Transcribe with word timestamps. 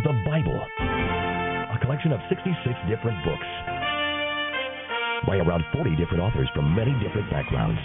The 0.00 0.16
Bible, 0.24 0.56
a 0.56 1.78
collection 1.82 2.12
of 2.12 2.20
66 2.30 2.56
different 2.88 3.20
books 3.22 3.50
by 5.26 5.36
around 5.36 5.62
40 5.74 5.94
different 5.96 6.22
authors 6.22 6.48
from 6.54 6.74
many 6.74 6.92
different 7.04 7.28
backgrounds. 7.28 7.76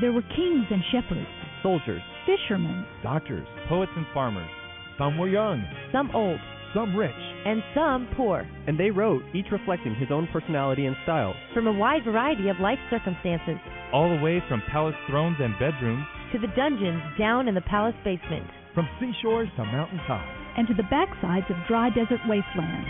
There 0.00 0.10
were 0.10 0.26
kings 0.34 0.66
and 0.74 0.82
shepherds, 0.90 1.30
soldiers, 1.62 2.02
fishermen, 2.26 2.84
doctors, 3.04 3.46
poets, 3.68 3.92
and 3.94 4.06
farmers. 4.12 4.50
Some 4.98 5.16
were 5.16 5.28
young, 5.28 5.62
some 5.92 6.10
old, 6.14 6.40
some 6.74 6.96
rich, 6.96 7.14
and 7.46 7.62
some 7.72 8.08
poor. 8.16 8.48
And 8.66 8.76
they 8.76 8.90
wrote, 8.90 9.22
each 9.34 9.52
reflecting 9.52 9.94
his 9.94 10.10
own 10.10 10.26
personality 10.32 10.86
and 10.86 10.96
style, 11.04 11.34
from 11.54 11.68
a 11.68 11.72
wide 11.72 12.02
variety 12.04 12.48
of 12.48 12.58
life 12.58 12.80
circumstances, 12.90 13.62
all 13.92 14.10
the 14.10 14.20
way 14.20 14.42
from 14.48 14.62
palace 14.72 14.96
thrones 15.08 15.36
and 15.38 15.54
bedrooms 15.60 16.04
to 16.32 16.40
the 16.40 16.52
dungeons 16.56 17.02
down 17.16 17.46
in 17.46 17.54
the 17.54 17.60
palace 17.62 17.94
basement, 18.02 18.50
from 18.80 18.88
seashores 18.98 19.48
to 19.56 19.64
mountaintops, 19.64 20.24
and 20.56 20.66
to 20.66 20.72
the 20.72 20.82
backsides 20.84 21.48
of 21.50 21.56
dry 21.68 21.90
desert 21.90 22.20
wastelands. 22.26 22.88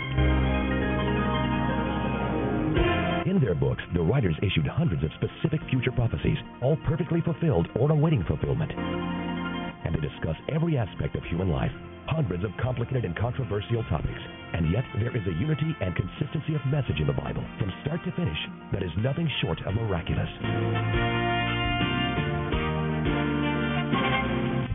In 3.27 3.41
their 3.41 3.55
books, 3.55 3.83
the 3.93 4.01
writers 4.01 4.35
issued 4.41 4.67
hundreds 4.67 5.03
of 5.03 5.11
specific 5.19 5.59
future 5.69 5.91
prophecies, 5.91 6.37
all 6.61 6.77
perfectly 6.87 7.19
fulfilled 7.19 7.67
or 7.75 7.91
awaiting 7.91 8.23
fulfillment. 8.23 8.71
And 8.71 9.93
they 9.93 9.99
discuss 9.99 10.35
every 10.47 10.77
aspect 10.77 11.15
of 11.15 11.23
human 11.25 11.49
life 11.49 11.71
hundreds 12.07 12.43
of 12.45 12.51
complicated 12.61 13.03
and 13.03 13.15
controversial 13.17 13.83
topics. 13.89 14.19
And 14.53 14.71
yet, 14.71 14.83
there 14.95 15.15
is 15.15 15.23
a 15.27 15.39
unity 15.39 15.75
and 15.81 15.95
consistency 15.95 16.55
of 16.55 16.61
message 16.71 16.99
in 16.99 17.07
the 17.07 17.13
Bible 17.13 17.43
from 17.59 17.71
start 17.83 17.99
to 18.05 18.11
finish 18.15 18.39
that 18.71 18.83
is 18.83 18.91
nothing 18.97 19.29
short 19.41 19.59
of 19.67 19.75
miraculous. 19.75 20.29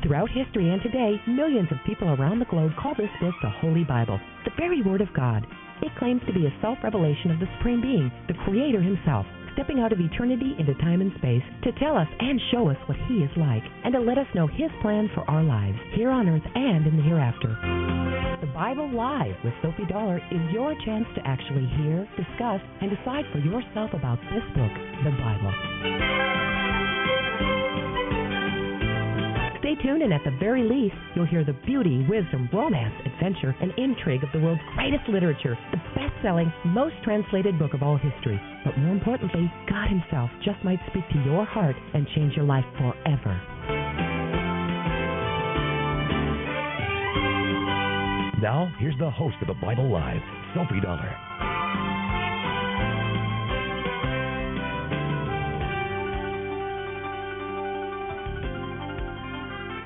Throughout 0.02 0.30
history 0.30 0.70
and 0.70 0.82
today, 0.82 1.20
millions 1.26 1.68
of 1.70 1.78
people 1.86 2.08
around 2.08 2.38
the 2.38 2.46
globe 2.46 2.72
call 2.80 2.94
this 2.94 3.10
book 3.20 3.34
the 3.42 3.50
Holy 3.50 3.84
Bible, 3.84 4.20
the 4.44 4.50
very 4.56 4.82
Word 4.82 5.00
of 5.00 5.12
God. 5.14 5.46
It 5.82 5.94
claims 5.98 6.22
to 6.26 6.32
be 6.32 6.46
a 6.46 6.60
self 6.60 6.78
revelation 6.82 7.30
of 7.30 7.40
the 7.40 7.48
Supreme 7.58 7.80
Being, 7.80 8.10
the 8.28 8.34
Creator 8.44 8.80
Himself 8.82 9.26
stepping 9.56 9.80
out 9.80 9.90
of 9.90 9.98
eternity 9.98 10.54
into 10.58 10.74
time 10.74 11.00
and 11.00 11.10
space 11.16 11.42
to 11.64 11.72
tell 11.80 11.96
us 11.96 12.06
and 12.20 12.38
show 12.52 12.68
us 12.68 12.76
what 12.84 12.98
He 13.08 13.24
is 13.24 13.30
like, 13.36 13.62
and 13.84 13.94
to 13.94 14.00
let 14.00 14.18
us 14.18 14.26
know 14.34 14.46
His 14.46 14.70
plan 14.82 15.08
for 15.14 15.28
our 15.30 15.42
lives, 15.42 15.78
here 15.94 16.10
on 16.10 16.28
earth 16.28 16.44
and 16.54 16.86
in 16.86 16.96
the 16.96 17.02
hereafter. 17.02 17.56
The 18.40 18.52
Bible 18.52 18.92
Live 18.92 19.34
with 19.42 19.54
Sophie 19.62 19.88
Dollar 19.88 20.18
is 20.30 20.52
your 20.52 20.74
chance 20.84 21.06
to 21.16 21.26
actually 21.26 21.66
hear, 21.80 22.06
discuss, 22.16 22.60
and 22.82 22.90
decide 22.90 23.24
for 23.32 23.38
yourself 23.38 23.90
about 23.94 24.20
this 24.28 24.44
book, 24.54 24.72
the 25.04 25.16
Bible. 25.16 26.35
Stay 29.66 29.74
tuned, 29.82 30.00
and 30.00 30.14
at 30.14 30.22
the 30.22 30.30
very 30.38 30.62
least, 30.62 30.94
you'll 31.16 31.26
hear 31.26 31.42
the 31.42 31.58
beauty, 31.66 32.06
wisdom, 32.08 32.48
romance, 32.52 32.94
adventure, 33.04 33.52
and 33.60 33.72
intrigue 33.76 34.22
of 34.22 34.30
the 34.32 34.38
world's 34.38 34.62
greatest 34.76 35.02
literature, 35.08 35.58
the 35.72 35.76
best 35.98 36.14
selling, 36.22 36.52
most 36.66 36.94
translated 37.02 37.58
book 37.58 37.74
of 37.74 37.82
all 37.82 37.96
history. 37.96 38.40
But 38.64 38.78
more 38.78 38.92
importantly, 38.92 39.52
God 39.68 39.88
Himself 39.88 40.30
just 40.44 40.62
might 40.62 40.78
speak 40.90 41.02
to 41.10 41.18
your 41.24 41.44
heart 41.44 41.74
and 41.94 42.06
change 42.14 42.36
your 42.36 42.44
life 42.44 42.64
forever. 42.78 43.34
Now, 48.40 48.72
here's 48.78 48.96
the 49.00 49.10
host 49.10 49.34
of 49.40 49.48
the 49.48 49.54
Bible 49.54 49.90
Live, 49.90 50.22
Sophie 50.54 50.80
Dollar. 50.80 51.10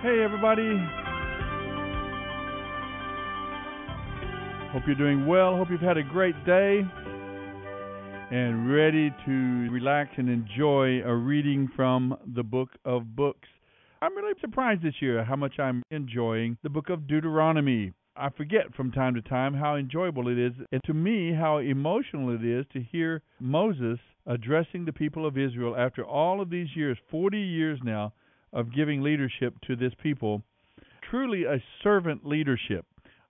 Hey, 0.02 0.22
everybody. 0.24 0.82
Hope 4.72 4.84
you're 4.86 4.96
doing 4.96 5.26
well. 5.26 5.58
Hope 5.58 5.68
you've 5.70 5.82
had 5.82 5.98
a 5.98 6.02
great 6.02 6.34
day 6.46 6.80
and 8.30 8.72
ready 8.72 9.10
to 9.26 9.68
relax 9.70 10.12
and 10.16 10.30
enjoy 10.30 11.02
a 11.02 11.14
reading 11.14 11.68
from 11.76 12.16
the 12.34 12.42
book 12.42 12.70
of 12.86 13.14
books. 13.14 13.46
I'm 14.00 14.16
really 14.16 14.32
surprised 14.40 14.82
this 14.82 14.94
year 15.00 15.22
how 15.22 15.36
much 15.36 15.58
I'm 15.58 15.82
enjoying 15.90 16.56
the 16.62 16.70
book 16.70 16.88
of 16.88 17.06
Deuteronomy. 17.06 17.92
I 18.16 18.30
forget 18.30 18.74
from 18.74 18.92
time 18.92 19.14
to 19.16 19.20
time 19.20 19.52
how 19.52 19.76
enjoyable 19.76 20.28
it 20.28 20.38
is, 20.38 20.54
and 20.72 20.80
to 20.84 20.94
me, 20.94 21.34
how 21.34 21.58
emotional 21.58 22.34
it 22.34 22.42
is 22.42 22.64
to 22.72 22.80
hear 22.80 23.20
Moses 23.38 23.98
addressing 24.26 24.86
the 24.86 24.94
people 24.94 25.26
of 25.26 25.36
Israel 25.36 25.76
after 25.76 26.02
all 26.02 26.40
of 26.40 26.48
these 26.48 26.68
years 26.74 26.96
40 27.10 27.38
years 27.38 27.78
now 27.84 28.14
of 28.52 28.74
giving 28.74 29.02
leadership 29.02 29.54
to 29.66 29.76
this 29.76 29.92
people. 30.02 30.42
Truly 31.10 31.44
a 31.44 31.62
servant 31.82 32.26
leadership. 32.26 32.84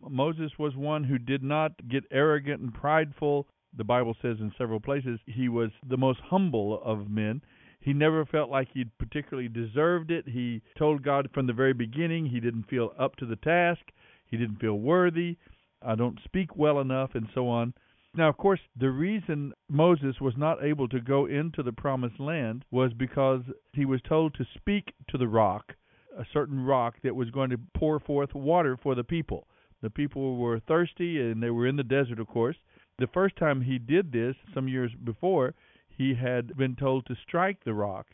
Moses 0.09 0.53
was 0.59 0.77
one 0.77 1.05
who 1.05 1.19
did 1.19 1.43
not 1.43 1.73
get 1.89 2.05
arrogant 2.11 2.61
and 2.61 2.73
prideful. 2.73 3.47
The 3.77 3.85
Bible 3.85 4.17
says 4.21 4.39
in 4.41 4.53
several 4.57 4.81
places 4.81 5.21
he 5.27 5.49
was 5.49 5.71
the 5.89 5.97
most 5.97 6.21
humble 6.21 6.83
of 6.83 7.11
men. 7.11 7.43
He 7.81 7.93
never 7.93 8.27
felt 8.27 8.51
like 8.51 8.69
he 8.73 8.85
particularly 8.99 9.49
deserved 9.49 10.11
it. 10.11 10.27
He 10.29 10.63
told 10.77 11.03
God 11.03 11.31
from 11.33 11.47
the 11.47 11.53
very 11.53 11.73
beginning 11.73 12.27
he 12.27 12.41
didn't 12.41 12.69
feel 12.69 12.93
up 12.99 13.17
to 13.17 13.27
the 13.27 13.37
task, 13.37 13.81
he 14.27 14.37
didn't 14.37 14.61
feel 14.61 14.79
worthy, 14.79 15.37
I 15.83 15.95
don't 15.95 16.21
speak 16.25 16.57
well 16.57 16.81
enough, 16.81 17.15
and 17.15 17.27
so 17.35 17.49
on. 17.49 17.73
Now, 18.15 18.29
of 18.29 18.37
course, 18.37 18.61
the 18.75 18.91
reason 18.91 19.53
Moses 19.69 20.21
was 20.21 20.37
not 20.37 20.65
able 20.65 20.89
to 20.89 21.01
go 21.01 21.27
into 21.27 21.63
the 21.63 21.73
promised 21.73 22.19
land 22.19 22.65
was 22.71 22.93
because 22.93 23.43
he 23.73 23.85
was 23.85 24.03
told 24.03 24.35
to 24.35 24.45
speak 24.45 24.93
to 25.09 25.19
the 25.19 25.29
rock, 25.29 25.77
a 26.17 26.25
certain 26.33 26.65
rock 26.65 26.97
that 27.03 27.15
was 27.15 27.31
going 27.31 27.51
to 27.51 27.61
pour 27.75 28.01
forth 28.01 28.35
water 28.35 28.77
for 28.77 28.97
the 28.97 29.05
people. 29.05 29.47
The 29.81 29.91
people 29.91 30.37
were 30.37 30.59
thirsty 30.59 31.21
and 31.21 31.41
they 31.41 31.51
were 31.51 31.69
in 31.69 31.77
the 31.77 31.85
desert, 31.85 32.19
of 32.19 32.27
course. 32.27 32.57
The 32.99 33.07
first 33.07 33.37
time 33.37 33.63
he 33.63 33.79
did 33.79 34.11
this, 34.11 34.37
some 34.53 34.67
years 34.67 34.93
before, 34.95 35.55
he 35.89 36.15
had 36.15 36.57
been 36.57 36.75
told 36.75 37.07
to 37.07 37.15
strike 37.15 37.63
the 37.63 37.75
rock 37.75 38.09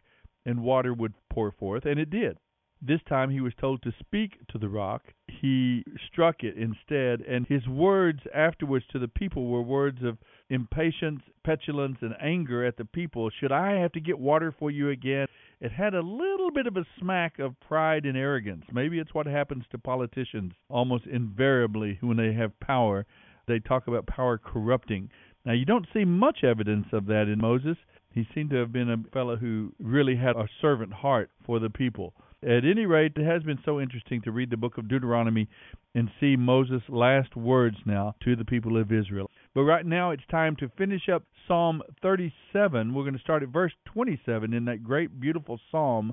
and 0.45 0.63
water 0.63 0.93
would 0.93 1.15
pour 1.31 1.51
forth, 1.51 1.87
and 1.87 1.99
it 1.99 2.11
did. 2.11 2.39
This 2.83 3.01
time 3.09 3.31
he 3.31 3.41
was 3.41 3.55
told 3.59 3.83
to 3.83 3.93
speak 3.99 4.47
to 4.49 4.59
the 4.59 4.69
rock. 4.69 5.03
He 5.29 5.83
struck 6.07 6.45
it 6.45 6.57
instead, 6.57 7.21
and 7.23 7.47
his 7.47 7.67
words 7.67 8.21
afterwards 8.35 8.85
to 8.93 8.99
the 8.99 9.09
people 9.09 9.47
were 9.47 9.63
words 9.63 10.03
of 10.05 10.19
impatience, 10.51 11.23
petulance, 11.43 11.99
and 12.03 12.15
anger 12.21 12.65
at 12.65 12.77
the 12.77 12.85
people. 12.85 13.31
Should 13.31 13.51
I 13.51 13.73
have 13.81 13.93
to 13.93 14.01
get 14.01 14.19
water 14.19 14.55
for 14.57 14.71
you 14.71 14.91
again? 14.91 15.27
It 15.61 15.73
had 15.73 15.95
a 15.95 16.03
little 16.03 16.51
bit 16.51 16.67
of 16.67 16.77
a 16.77 16.85
smack 16.99 17.39
of 17.39 17.59
pride 17.61 18.05
and 18.05 18.17
arrogance. 18.17 18.65
Maybe 18.71 18.99
it's 18.99 19.15
what 19.15 19.27
happens 19.27 19.65
to 19.71 19.79
politicians 19.79 20.53
almost 20.69 21.07
invariably 21.07 21.99
when 22.03 22.19
they 22.19 22.35
have 22.35 22.61
power. 22.61 23.07
They 23.49 23.59
talk 23.59 23.89
about 23.89 24.07
power 24.07 24.39
corrupting. 24.39 25.11
Now, 25.45 25.53
you 25.53 25.65
don't 25.65 25.87
see 25.95 26.05
much 26.05 26.45
evidence 26.45 26.89
of 26.93 27.07
that 27.07 27.29
in 27.29 27.41
Moses. 27.41 27.79
He 28.11 28.29
seemed 28.35 28.51
to 28.51 28.57
have 28.57 28.73
been 28.73 28.91
a 28.91 29.11
fellow 29.13 29.37
who 29.37 29.73
really 29.79 30.17
had 30.17 30.37
a 30.37 30.49
servant 30.61 30.93
heart 30.93 31.31
for 31.45 31.59
the 31.59 31.71
people. 31.71 32.15
At 32.47 32.65
any 32.65 32.87
rate, 32.87 33.15
it 33.17 33.25
has 33.25 33.43
been 33.43 33.59
so 33.65 33.81
interesting 33.81 34.23
to 34.23 34.31
read 34.31 34.51
the 34.51 34.57
book 34.57 34.79
of 34.79 34.87
Deuteronomy 34.87 35.49
and 35.97 36.09
see 36.21 36.37
Moses' 36.37 36.83
last 36.89 37.35
words 37.35 37.77
now 37.85 38.15
to 38.23 38.37
the 38.37 38.45
people 38.45 38.81
of 38.81 38.93
Israel. 38.93 39.29
But 39.53 39.63
right 39.63 39.85
now, 39.85 40.13
it's 40.13 40.23
time 40.31 40.55
to 40.61 40.71
finish 40.79 41.09
up 41.13 41.25
Psalm 41.49 41.83
37. 42.03 42.95
We're 42.95 43.03
going 43.03 43.15
to 43.15 43.21
start 43.21 43.43
at 43.43 43.49
verse 43.49 43.73
27 43.87 44.55
in 44.55 44.65
that 44.67 44.85
great, 44.85 45.19
beautiful 45.21 45.59
psalm, 45.73 46.13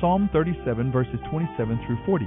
Psalm 0.00 0.30
37, 0.32 0.90
verses 0.90 1.20
27 1.30 1.78
through 1.86 1.98
40. 2.06 2.24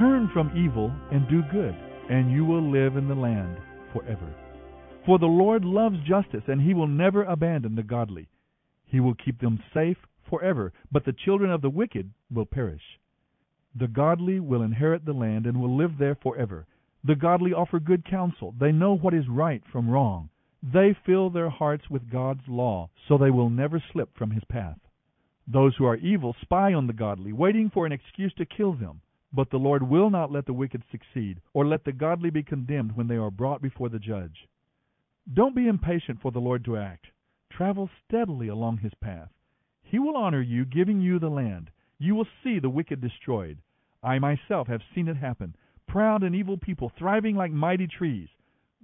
Turn 0.00 0.28
from 0.32 0.50
evil 0.56 0.92
and 1.12 1.28
do 1.28 1.42
good, 1.52 1.76
and 2.10 2.32
you 2.32 2.44
will 2.44 2.72
live 2.72 2.96
in 2.96 3.06
the 3.06 3.14
land 3.14 3.56
forever. 3.92 4.34
For 5.06 5.20
the 5.20 5.26
Lord 5.26 5.64
loves 5.64 5.98
justice, 6.08 6.42
and 6.48 6.60
he 6.60 6.74
will 6.74 6.88
never 6.88 7.22
abandon 7.22 7.76
the 7.76 7.84
godly. 7.84 8.26
He 8.84 8.98
will 8.98 9.14
keep 9.14 9.40
them 9.40 9.62
safe 9.72 9.96
forever, 10.32 10.72
but 10.90 11.04
the 11.04 11.12
children 11.12 11.50
of 11.50 11.60
the 11.60 11.68
wicked 11.68 12.10
will 12.32 12.46
perish. 12.46 12.98
The 13.74 13.86
godly 13.86 14.40
will 14.40 14.62
inherit 14.62 15.04
the 15.04 15.12
land 15.12 15.44
and 15.44 15.60
will 15.60 15.76
live 15.76 15.98
there 15.98 16.14
forever. 16.14 16.66
The 17.04 17.16
godly 17.16 17.52
offer 17.52 17.78
good 17.78 18.06
counsel. 18.06 18.54
They 18.58 18.72
know 18.72 18.96
what 18.96 19.12
is 19.12 19.28
right 19.28 19.62
from 19.70 19.90
wrong. 19.90 20.30
They 20.62 20.96
fill 21.04 21.28
their 21.28 21.50
hearts 21.50 21.90
with 21.90 22.10
God's 22.10 22.48
law, 22.48 22.88
so 23.06 23.18
they 23.18 23.30
will 23.30 23.50
never 23.50 23.82
slip 23.92 24.16
from 24.16 24.30
his 24.30 24.44
path. 24.44 24.78
Those 25.46 25.76
who 25.76 25.84
are 25.84 25.96
evil 25.96 26.34
spy 26.40 26.72
on 26.72 26.86
the 26.86 26.94
godly, 26.94 27.34
waiting 27.34 27.68
for 27.68 27.84
an 27.84 27.92
excuse 27.92 28.32
to 28.38 28.46
kill 28.46 28.72
them. 28.72 29.02
But 29.34 29.50
the 29.50 29.58
Lord 29.58 29.82
will 29.82 30.08
not 30.08 30.32
let 30.32 30.46
the 30.46 30.54
wicked 30.54 30.82
succeed, 30.90 31.42
or 31.52 31.66
let 31.66 31.84
the 31.84 31.92
godly 31.92 32.30
be 32.30 32.42
condemned 32.42 32.96
when 32.96 33.08
they 33.08 33.16
are 33.16 33.30
brought 33.30 33.60
before 33.60 33.90
the 33.90 33.98
judge. 33.98 34.48
Don't 35.34 35.54
be 35.54 35.68
impatient 35.68 36.22
for 36.22 36.30
the 36.30 36.40
Lord 36.40 36.64
to 36.64 36.78
act. 36.78 37.06
Travel 37.50 37.90
steadily 38.06 38.48
along 38.48 38.78
his 38.78 38.94
path. 39.02 39.28
He 39.92 39.98
will 40.00 40.16
honor 40.16 40.42
you, 40.42 40.64
giving 40.64 41.00
you 41.02 41.18
the 41.20 41.30
land. 41.30 41.70
You 41.98 42.14
will 42.16 42.28
see 42.42 42.58
the 42.58 42.70
wicked 42.70 43.00
destroyed. 43.00 43.58
I 44.02 44.18
myself 44.18 44.68
have 44.68 44.82
seen 44.94 45.08
it 45.08 45.18
happen. 45.18 45.54
Proud 45.86 46.22
and 46.24 46.34
evil 46.34 46.56
people 46.56 46.90
thriving 46.98 47.36
like 47.36 47.52
mighty 47.52 47.86
trees. 47.86 48.30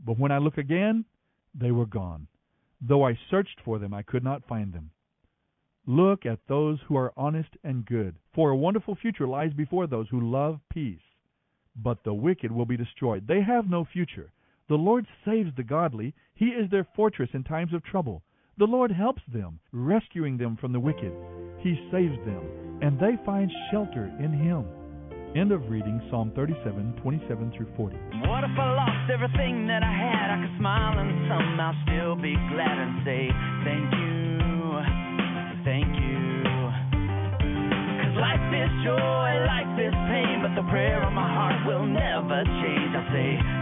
But 0.06 0.19
when 0.19 0.32
I 0.32 0.38
look 0.38 0.58
again, 0.58 1.06
they 1.55 1.72
were 1.72 1.87
gone. 1.87 2.28
Though 2.81 3.06
I 3.08 3.19
searched 3.31 3.60
for 3.64 3.78
them, 3.78 3.94
I 3.94 4.02
could 4.02 4.22
not 4.22 4.46
find 4.46 4.72
them. 4.72 4.90
Look 5.87 6.26
at 6.26 6.46
those 6.46 6.78
who 6.87 6.96
are 6.99 7.14
honest 7.16 7.56
and 7.64 7.87
good, 7.87 8.16
for 8.34 8.50
a 8.50 8.56
wonderful 8.56 8.94
future 8.94 9.26
lies 9.26 9.55
before 9.55 9.87
those 9.87 10.08
who 10.10 10.31
love 10.31 10.60
peace. 10.70 11.00
but 11.76 12.05
the 12.05 12.14
wicked 12.14 12.52
will 12.52 12.66
be 12.66 12.76
destroyed. 12.76 13.26
They 13.26 13.40
have 13.43 13.70
no 13.70 13.84
future. 13.84 14.32
The 14.69 14.76
Lord 14.76 15.06
saves 15.25 15.55
the 15.56 15.62
godly. 15.64 16.14
He 16.34 16.46
is 16.46 16.70
their 16.70 16.84
fortress 16.96 17.31
in 17.32 17.44
times 17.44 17.72
of 17.72 17.82
trouble. 17.84 18.22
The 18.58 18.66
Lord 18.66 18.90
helps 18.90 19.22
them, 19.32 19.60
rescuing 19.70 20.37
them 20.37 20.58
from 20.60 20.72
the 20.72 20.81
wicked. 20.81 21.12
He 21.62 21.78
saves 21.93 22.19
them, 22.26 22.43
and 22.82 22.99
they 22.99 23.14
find 23.25 23.49
shelter 23.70 24.10
in 24.19 24.34
Him. 24.34 24.66
End 25.38 25.52
of 25.52 25.70
reading 25.70 26.02
Psalm 26.10 26.32
37, 26.34 26.99
27 27.00 27.52
through 27.55 27.70
40. 27.76 27.94
What 28.26 28.43
if 28.43 28.50
I 28.58 28.75
lost 28.75 29.06
everything 29.14 29.70
that 29.70 29.87
I 29.87 29.94
had? 29.94 30.34
I 30.34 30.37
could 30.43 30.58
smile 30.58 30.99
and 30.99 31.31
somehow 31.31 31.70
still 31.87 32.16
be 32.19 32.34
glad 32.50 32.82
and 32.82 32.99
say 33.06 33.31
thank 33.62 33.87
you, 33.94 34.19
thank 35.62 35.94
you. 35.94 36.19
Cause 38.02 38.16
life 38.19 38.43
is 38.50 38.70
joy, 38.82 39.28
life 39.46 39.78
is 39.78 39.94
pain, 40.10 40.43
but 40.43 40.58
the 40.58 40.66
prayer 40.66 41.06
of 41.06 41.14
my 41.14 41.31
heart 41.31 41.62
will 41.62 41.87
never 41.87 42.43
change. 42.43 42.90
I 42.90 43.06
say 43.14 43.57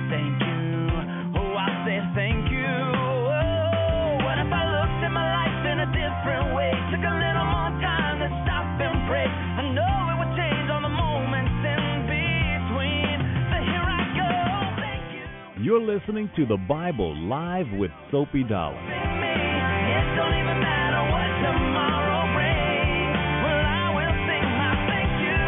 You're 15.66 15.80
listening 15.80 16.30
to 16.36 16.46
the 16.46 16.56
Bible 16.68 17.12
Live 17.26 17.66
with 17.76 17.90
Soapy 18.12 18.44
Dollar. 18.44 18.78
It 18.78 20.06
don't 20.14 20.30
even 20.30 20.62
matter 20.62 21.02
what 21.10 21.26
tomorrow 21.42 22.22
brings. 22.38 23.18
Well, 23.42 23.66
I 23.66 23.90
will 23.90 24.14
sing 24.30 24.46
my 24.46 24.78
thank 24.86 25.10
you 25.26 25.42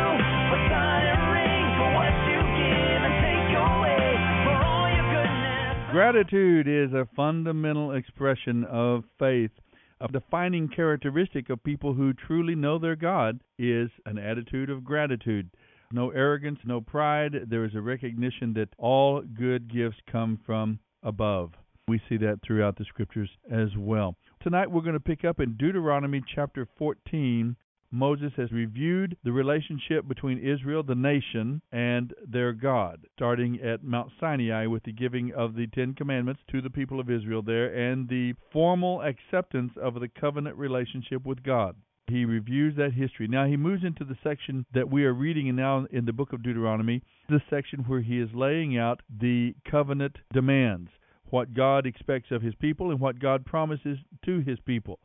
for 0.50 0.58
sun 0.74 1.02
and 1.06 1.22
rain, 1.30 1.70
for 1.78 1.94
what 1.94 2.10
you 2.26 2.40
give 2.50 2.98
and 3.06 3.14
take 3.22 3.62
away, 3.62 4.18
for 4.42 4.58
all 4.58 4.90
your 4.90 5.06
goodness. 5.06 5.94
Gratitude 5.94 6.66
is 6.66 6.90
a 6.92 7.06
fundamental 7.14 7.92
expression 7.92 8.64
of 8.64 9.04
faith. 9.20 9.52
A 10.00 10.08
defining 10.08 10.66
characteristic 10.66 11.48
of 11.48 11.62
people 11.62 11.94
who 11.94 12.12
truly 12.12 12.56
know 12.56 12.80
their 12.80 12.96
God 12.96 13.38
is 13.56 13.88
an 14.04 14.18
attitude 14.18 14.68
of 14.68 14.82
gratitude. 14.82 15.48
No 15.90 16.10
arrogance, 16.10 16.58
no 16.66 16.82
pride. 16.82 17.46
There 17.48 17.64
is 17.64 17.74
a 17.74 17.80
recognition 17.80 18.52
that 18.54 18.68
all 18.76 19.22
good 19.22 19.72
gifts 19.72 19.96
come 20.10 20.38
from 20.44 20.80
above. 21.02 21.52
We 21.88 21.98
see 22.10 22.18
that 22.18 22.40
throughout 22.46 22.76
the 22.76 22.84
scriptures 22.84 23.30
as 23.50 23.74
well. 23.74 24.14
Tonight 24.42 24.70
we're 24.70 24.82
going 24.82 24.92
to 24.92 25.00
pick 25.00 25.24
up 25.24 25.40
in 25.40 25.56
Deuteronomy 25.56 26.22
chapter 26.34 26.68
14. 26.76 27.56
Moses 27.90 28.32
has 28.36 28.52
reviewed 28.52 29.16
the 29.24 29.32
relationship 29.32 30.06
between 30.06 30.38
Israel, 30.38 30.82
the 30.82 30.94
nation, 30.94 31.62
and 31.72 32.12
their 32.22 32.52
God, 32.52 33.06
starting 33.14 33.58
at 33.62 33.82
Mount 33.82 34.12
Sinai 34.20 34.66
with 34.66 34.82
the 34.82 34.92
giving 34.92 35.32
of 35.32 35.54
the 35.54 35.68
Ten 35.68 35.94
Commandments 35.94 36.42
to 36.50 36.60
the 36.60 36.68
people 36.68 37.00
of 37.00 37.08
Israel 37.08 37.40
there 37.40 37.72
and 37.74 38.06
the 38.06 38.34
formal 38.52 39.00
acceptance 39.00 39.72
of 39.80 39.94
the 39.94 40.08
covenant 40.08 40.58
relationship 40.58 41.24
with 41.24 41.42
God. 41.42 41.76
He 42.08 42.24
reviews 42.24 42.74
that 42.76 42.94
history. 42.94 43.28
Now 43.28 43.46
he 43.46 43.56
moves 43.56 43.84
into 43.84 44.04
the 44.04 44.16
section 44.22 44.64
that 44.72 44.90
we 44.90 45.04
are 45.04 45.12
reading 45.12 45.54
now 45.54 45.86
in 45.90 46.06
the 46.06 46.12
book 46.12 46.32
of 46.32 46.42
Deuteronomy, 46.42 47.02
the 47.28 47.42
section 47.50 47.80
where 47.80 48.00
he 48.00 48.18
is 48.18 48.30
laying 48.34 48.78
out 48.78 49.00
the 49.20 49.54
covenant 49.70 50.16
demands, 50.32 50.90
what 51.30 51.52
God 51.54 51.86
expects 51.86 52.30
of 52.30 52.40
his 52.42 52.54
people 52.54 52.90
and 52.90 53.00
what 53.00 53.20
God 53.20 53.44
promises 53.44 53.98
to 54.24 54.40
his 54.40 54.58
people. 54.60 54.98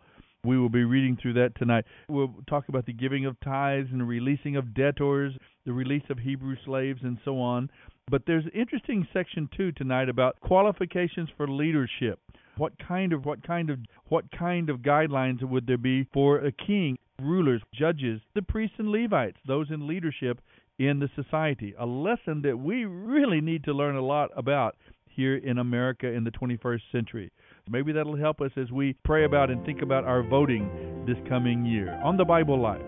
We 0.45 0.57
will 0.57 0.69
be 0.69 0.83
reading 0.83 1.17
through 1.21 1.33
that 1.33 1.55
tonight. 1.57 1.85
We'll 2.09 2.35
talk 2.49 2.67
about 2.67 2.85
the 2.85 2.93
giving 2.93 3.25
of 3.25 3.39
tithes 3.39 3.87
and 3.91 4.01
the 4.01 4.05
releasing 4.05 4.57
of 4.57 4.73
debtors, 4.73 5.33
the 5.65 5.71
release 5.71 6.03
of 6.09 6.19
Hebrew 6.19 6.55
slaves, 6.65 6.99
and 7.03 7.17
so 7.23 7.39
on. 7.39 7.69
But 8.09 8.23
there's 8.27 8.43
an 8.45 8.51
interesting 8.51 9.07
section 9.13 9.49
too 9.55 9.71
tonight 9.71 10.09
about 10.09 10.39
qualifications 10.41 11.29
for 11.37 11.47
leadership. 11.47 12.19
What 12.57 12.73
kind 12.87 13.13
of 13.13 13.25
what 13.25 13.45
kind 13.45 13.69
of 13.69 13.79
what 14.09 14.25
kind 14.31 14.69
of 14.69 14.79
guidelines 14.79 15.43
would 15.43 15.65
there 15.65 15.77
be 15.77 16.07
for 16.13 16.37
a 16.39 16.51
king, 16.51 16.97
rulers, 17.21 17.61
judges, 17.73 18.21
the 18.35 18.41
priests 18.41 18.75
and 18.77 18.89
Levites, 18.89 19.37
those 19.47 19.71
in 19.71 19.87
leadership 19.87 20.39
in 20.77 20.99
the 20.99 21.09
society? 21.15 21.73
A 21.79 21.85
lesson 21.85 22.41
that 22.43 22.57
we 22.57 22.85
really 22.85 23.41
need 23.41 23.63
to 23.63 23.73
learn 23.73 23.95
a 23.95 24.01
lot 24.01 24.29
about 24.35 24.75
here 25.07 25.37
in 25.37 25.59
America 25.59 26.07
in 26.07 26.23
the 26.23 26.31
21st 26.31 26.81
century. 26.91 27.31
Maybe 27.69 27.91
that'll 27.91 28.17
help 28.17 28.41
us 28.41 28.51
as 28.57 28.71
we 28.71 28.95
pray 29.05 29.25
about 29.25 29.49
and 29.49 29.65
think 29.65 29.81
about 29.81 30.05
our 30.05 30.23
voting 30.23 31.05
this 31.07 31.17
coming 31.29 31.65
year. 31.65 31.99
On 32.03 32.17
the 32.17 32.25
Bible 32.25 32.59
Live, 32.59 32.85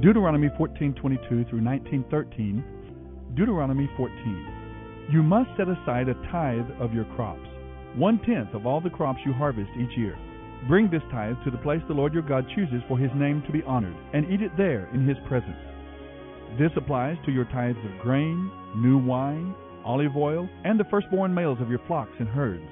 Deuteronomy 0.00 0.48
14:22 0.58 1.48
through 1.48 1.60
19:13. 1.60 2.64
Deuteronomy 3.34 3.88
14. 3.96 4.46
You 5.10 5.22
must 5.22 5.50
set 5.56 5.68
aside 5.68 6.08
a 6.08 6.14
tithe 6.30 6.70
of 6.80 6.94
your 6.94 7.04
crops, 7.16 7.48
one 7.96 8.18
tenth 8.26 8.54
of 8.54 8.66
all 8.66 8.80
the 8.80 8.90
crops 8.90 9.20
you 9.24 9.32
harvest 9.32 9.70
each 9.78 9.96
year. 9.96 10.18
Bring 10.68 10.90
this 10.90 11.02
tithe 11.10 11.36
to 11.44 11.50
the 11.50 11.58
place 11.58 11.80
the 11.88 11.94
Lord 11.94 12.14
your 12.14 12.22
God 12.22 12.46
chooses 12.54 12.82
for 12.88 12.98
His 12.98 13.10
name 13.14 13.42
to 13.46 13.52
be 13.52 13.62
honored, 13.64 13.96
and 14.12 14.30
eat 14.30 14.42
it 14.42 14.52
there 14.56 14.88
in 14.94 15.06
His 15.06 15.18
presence. 15.28 15.56
This 16.58 16.70
applies 16.76 17.16
to 17.24 17.32
your 17.32 17.46
tithes 17.46 17.78
of 17.84 18.02
grain, 18.02 18.50
new 18.76 18.98
wine, 18.98 19.54
olive 19.84 20.16
oil, 20.16 20.48
and 20.64 20.78
the 20.78 20.84
firstborn 20.90 21.34
males 21.34 21.58
of 21.60 21.68
your 21.68 21.80
flocks 21.86 22.14
and 22.18 22.28
herds. 22.28 22.62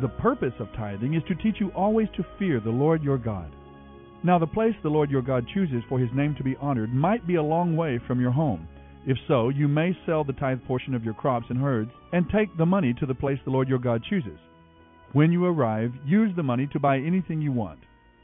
The 0.00 0.08
purpose 0.08 0.54
of 0.60 0.68
tithing 0.76 1.14
is 1.14 1.22
to 1.28 1.34
teach 1.34 1.56
you 1.60 1.70
always 1.70 2.08
to 2.16 2.26
fear 2.38 2.60
the 2.60 2.70
Lord 2.70 3.02
your 3.02 3.18
God. 3.18 3.50
Now, 4.22 4.38
the 4.38 4.46
place 4.46 4.74
the 4.82 4.88
Lord 4.88 5.10
your 5.10 5.22
God 5.22 5.46
chooses 5.54 5.82
for 5.88 5.98
his 5.98 6.10
name 6.12 6.34
to 6.36 6.44
be 6.44 6.56
honored 6.60 6.92
might 6.92 7.26
be 7.26 7.36
a 7.36 7.42
long 7.42 7.76
way 7.76 8.00
from 8.06 8.20
your 8.20 8.32
home. 8.32 8.68
If 9.08 9.16
so, 9.26 9.48
you 9.48 9.68
may 9.68 9.96
sell 10.04 10.22
the 10.22 10.34
tithe 10.34 10.62
portion 10.66 10.94
of 10.94 11.02
your 11.02 11.14
crops 11.14 11.46
and 11.48 11.58
herds 11.58 11.90
and 12.12 12.28
take 12.28 12.54
the 12.58 12.66
money 12.66 12.92
to 12.92 13.06
the 13.06 13.14
place 13.14 13.38
the 13.42 13.50
Lord 13.50 13.66
your 13.66 13.78
God 13.78 14.04
chooses. 14.04 14.38
When 15.14 15.32
you 15.32 15.46
arrive, 15.46 15.94
use 16.04 16.30
the 16.36 16.42
money 16.42 16.68
to 16.74 16.78
buy 16.78 16.98
anything 16.98 17.40
you 17.40 17.50
want 17.50 17.78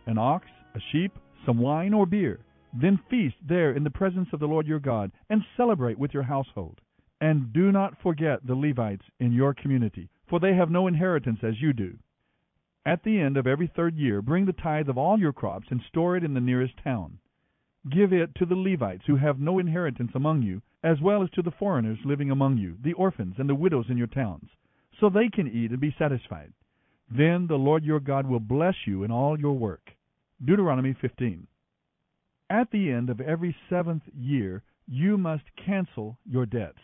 an 0.06 0.18
ox, 0.18 0.46
a 0.74 0.80
sheep, 0.92 1.12
some 1.46 1.56
wine, 1.56 1.94
or 1.94 2.04
beer. 2.04 2.38
Then 2.74 3.00
feast 3.08 3.36
there 3.48 3.72
in 3.72 3.82
the 3.82 3.88
presence 3.88 4.28
of 4.34 4.40
the 4.40 4.46
Lord 4.46 4.66
your 4.66 4.78
God 4.78 5.10
and 5.30 5.40
celebrate 5.56 5.98
with 5.98 6.12
your 6.12 6.24
household. 6.24 6.82
And 7.18 7.50
do 7.54 7.72
not 7.72 8.02
forget 8.02 8.46
the 8.46 8.54
Levites 8.54 9.06
in 9.18 9.32
your 9.32 9.54
community, 9.54 10.10
for 10.28 10.38
they 10.38 10.54
have 10.54 10.70
no 10.70 10.86
inheritance 10.86 11.38
as 11.42 11.62
you 11.62 11.72
do. 11.72 11.96
At 12.84 13.04
the 13.04 13.18
end 13.18 13.38
of 13.38 13.46
every 13.46 13.72
third 13.74 13.96
year, 13.96 14.20
bring 14.20 14.44
the 14.44 14.52
tithe 14.52 14.90
of 14.90 14.98
all 14.98 15.18
your 15.18 15.32
crops 15.32 15.68
and 15.70 15.80
store 15.88 16.18
it 16.18 16.24
in 16.24 16.34
the 16.34 16.40
nearest 16.40 16.74
town. 16.84 17.20
Give 17.90 18.12
it 18.12 18.34
to 18.34 18.44
the 18.44 18.54
Levites 18.54 19.04
who 19.06 19.16
have 19.16 19.40
no 19.40 19.58
inheritance 19.58 20.12
among 20.14 20.42
you, 20.42 20.60
as 20.84 21.00
well 21.00 21.22
as 21.22 21.30
to 21.30 21.42
the 21.42 21.50
foreigners 21.58 21.98
living 22.04 22.30
among 22.30 22.58
you, 22.58 22.76
the 22.84 22.92
orphans 22.92 23.34
and 23.38 23.48
the 23.48 23.54
widows 23.54 23.86
in 23.88 23.96
your 23.96 24.06
towns, 24.06 24.50
so 25.00 25.08
they 25.08 25.28
can 25.28 25.48
eat 25.48 25.70
and 25.70 25.80
be 25.80 25.94
satisfied. 25.98 26.52
Then 27.10 27.46
the 27.48 27.56
Lord 27.56 27.84
your 27.84 28.00
God 28.00 28.26
will 28.26 28.40
bless 28.40 28.74
you 28.86 29.02
in 29.02 29.10
all 29.10 29.40
your 29.40 29.54
work. 29.54 29.90
Deuteronomy 30.44 30.94
15. 31.00 31.46
At 32.50 32.70
the 32.70 32.90
end 32.90 33.08
of 33.08 33.20
every 33.20 33.56
seventh 33.70 34.02
year, 34.14 34.62
you 34.86 35.16
must 35.16 35.44
cancel 35.64 36.18
your 36.26 36.44
debts. 36.44 36.78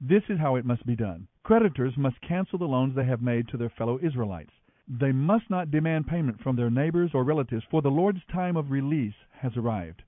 This 0.00 0.22
is 0.28 0.38
how 0.38 0.54
it 0.54 0.64
must 0.64 0.86
be 0.86 0.94
done. 0.94 1.26
Creditors 1.42 1.94
must 1.96 2.20
cancel 2.20 2.58
the 2.58 2.66
loans 2.66 2.94
they 2.94 3.04
have 3.04 3.20
made 3.20 3.48
to 3.48 3.56
their 3.56 3.72
fellow 3.76 3.98
Israelites. 4.00 4.52
They 4.86 5.10
must 5.10 5.50
not 5.50 5.72
demand 5.72 6.06
payment 6.06 6.40
from 6.40 6.54
their 6.54 6.70
neighbors 6.70 7.10
or 7.14 7.24
relatives, 7.24 7.64
for 7.70 7.82
the 7.82 7.90
Lord's 7.90 8.24
time 8.32 8.56
of 8.56 8.70
release 8.70 9.14
has 9.40 9.56
arrived. 9.56 10.02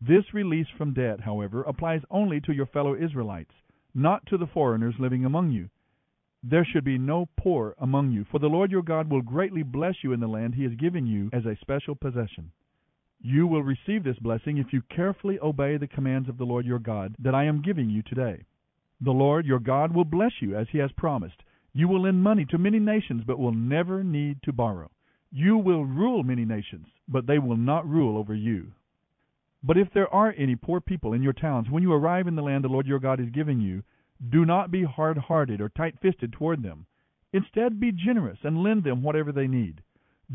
This 0.00 0.34
release 0.34 0.66
from 0.76 0.92
debt, 0.92 1.20
however, 1.20 1.62
applies 1.62 2.02
only 2.10 2.40
to 2.42 2.52
your 2.52 2.66
fellow 2.66 2.94
Israelites, 2.94 3.54
not 3.94 4.26
to 4.26 4.36
the 4.36 4.46
foreigners 4.46 4.94
living 4.98 5.24
among 5.24 5.52
you. 5.52 5.70
There 6.42 6.64
should 6.64 6.84
be 6.84 6.98
no 6.98 7.28
poor 7.38 7.74
among 7.78 8.12
you, 8.12 8.24
for 8.30 8.38
the 8.38 8.48
Lord 8.48 8.70
your 8.70 8.82
God 8.82 9.10
will 9.10 9.22
greatly 9.22 9.62
bless 9.62 10.04
you 10.04 10.12
in 10.12 10.20
the 10.20 10.28
land 10.28 10.54
he 10.54 10.64
has 10.64 10.74
given 10.74 11.06
you 11.06 11.30
as 11.32 11.46
a 11.46 11.56
special 11.56 11.94
possession. 11.94 12.52
You 13.20 13.46
will 13.46 13.62
receive 13.62 14.04
this 14.04 14.18
blessing 14.18 14.58
if 14.58 14.72
you 14.72 14.82
carefully 14.82 15.40
obey 15.40 15.78
the 15.78 15.88
commands 15.88 16.28
of 16.28 16.36
the 16.36 16.44
Lord 16.44 16.66
your 16.66 16.78
God 16.78 17.16
that 17.18 17.34
I 17.34 17.44
am 17.44 17.62
giving 17.62 17.88
you 17.88 18.02
today. 18.02 18.44
The 19.00 19.12
Lord 19.12 19.46
your 19.46 19.58
God 19.58 19.94
will 19.94 20.04
bless 20.04 20.40
you 20.40 20.56
as 20.56 20.68
he 20.70 20.78
has 20.78 20.92
promised. 20.92 21.42
You 21.72 21.88
will 21.88 22.02
lend 22.02 22.22
money 22.22 22.44
to 22.46 22.58
many 22.58 22.78
nations, 22.78 23.24
but 23.26 23.38
will 23.38 23.52
never 23.52 24.04
need 24.04 24.42
to 24.42 24.52
borrow. 24.52 24.90
You 25.32 25.56
will 25.56 25.84
rule 25.84 26.22
many 26.22 26.44
nations, 26.44 26.86
but 27.08 27.26
they 27.26 27.38
will 27.38 27.56
not 27.56 27.88
rule 27.88 28.16
over 28.18 28.34
you. 28.34 28.72
But 29.66 29.76
if 29.76 29.92
there 29.92 30.08
are 30.14 30.32
any 30.38 30.54
poor 30.54 30.80
people 30.80 31.12
in 31.12 31.24
your 31.24 31.32
towns, 31.32 31.68
when 31.68 31.82
you 31.82 31.92
arrive 31.92 32.28
in 32.28 32.36
the 32.36 32.42
land 32.42 32.62
the 32.62 32.68
Lord 32.68 32.86
your 32.86 33.00
God 33.00 33.18
is 33.18 33.30
giving 33.30 33.60
you, 33.60 33.82
do 34.30 34.44
not 34.44 34.70
be 34.70 34.84
hard 34.84 35.18
hearted 35.18 35.60
or 35.60 35.68
tight 35.70 35.98
fisted 36.00 36.32
toward 36.32 36.62
them. 36.62 36.86
Instead, 37.32 37.80
be 37.80 37.90
generous 37.90 38.38
and 38.44 38.62
lend 38.62 38.84
them 38.84 39.02
whatever 39.02 39.32
they 39.32 39.48
need. 39.48 39.82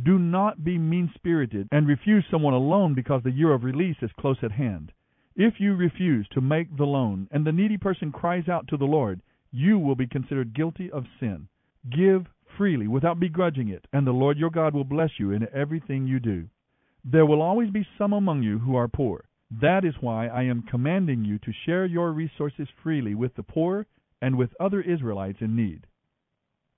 Do 0.03 0.19
not 0.19 0.65
be 0.65 0.77
mean 0.77 1.13
spirited 1.15 1.69
and 1.71 1.87
refuse 1.87 2.25
someone 2.29 2.53
a 2.53 2.57
loan 2.57 2.93
because 2.93 3.23
the 3.23 3.31
year 3.31 3.53
of 3.53 3.63
release 3.63 3.95
is 4.01 4.11
close 4.19 4.43
at 4.43 4.51
hand. 4.51 4.91
If 5.33 5.61
you 5.61 5.75
refuse 5.75 6.27
to 6.33 6.41
make 6.41 6.75
the 6.75 6.85
loan 6.85 7.29
and 7.31 7.45
the 7.47 7.53
needy 7.53 7.77
person 7.77 8.11
cries 8.11 8.49
out 8.49 8.67
to 8.67 8.75
the 8.75 8.83
Lord, 8.83 9.21
you 9.49 9.79
will 9.79 9.95
be 9.95 10.07
considered 10.07 10.53
guilty 10.53 10.91
of 10.91 11.07
sin. 11.21 11.47
Give 11.89 12.27
freely 12.57 12.89
without 12.89 13.17
begrudging 13.17 13.69
it, 13.69 13.87
and 13.93 14.05
the 14.05 14.11
Lord 14.11 14.37
your 14.37 14.49
God 14.49 14.73
will 14.73 14.83
bless 14.83 15.11
you 15.19 15.31
in 15.31 15.47
everything 15.53 16.05
you 16.05 16.19
do. 16.19 16.49
There 17.03 17.25
will 17.25 17.41
always 17.41 17.71
be 17.71 17.87
some 17.97 18.13
among 18.13 18.43
you 18.43 18.59
who 18.59 18.75
are 18.75 18.87
poor. 18.87 19.25
That 19.49 19.83
is 19.83 19.95
why 20.01 20.27
I 20.27 20.43
am 20.43 20.61
commanding 20.63 21.25
you 21.25 21.39
to 21.39 21.51
share 21.51 21.85
your 21.85 22.11
resources 22.11 22.67
freely 22.83 23.15
with 23.15 23.35
the 23.35 23.43
poor 23.43 23.87
and 24.21 24.37
with 24.37 24.55
other 24.59 24.81
Israelites 24.81 25.41
in 25.41 25.55
need. 25.55 25.87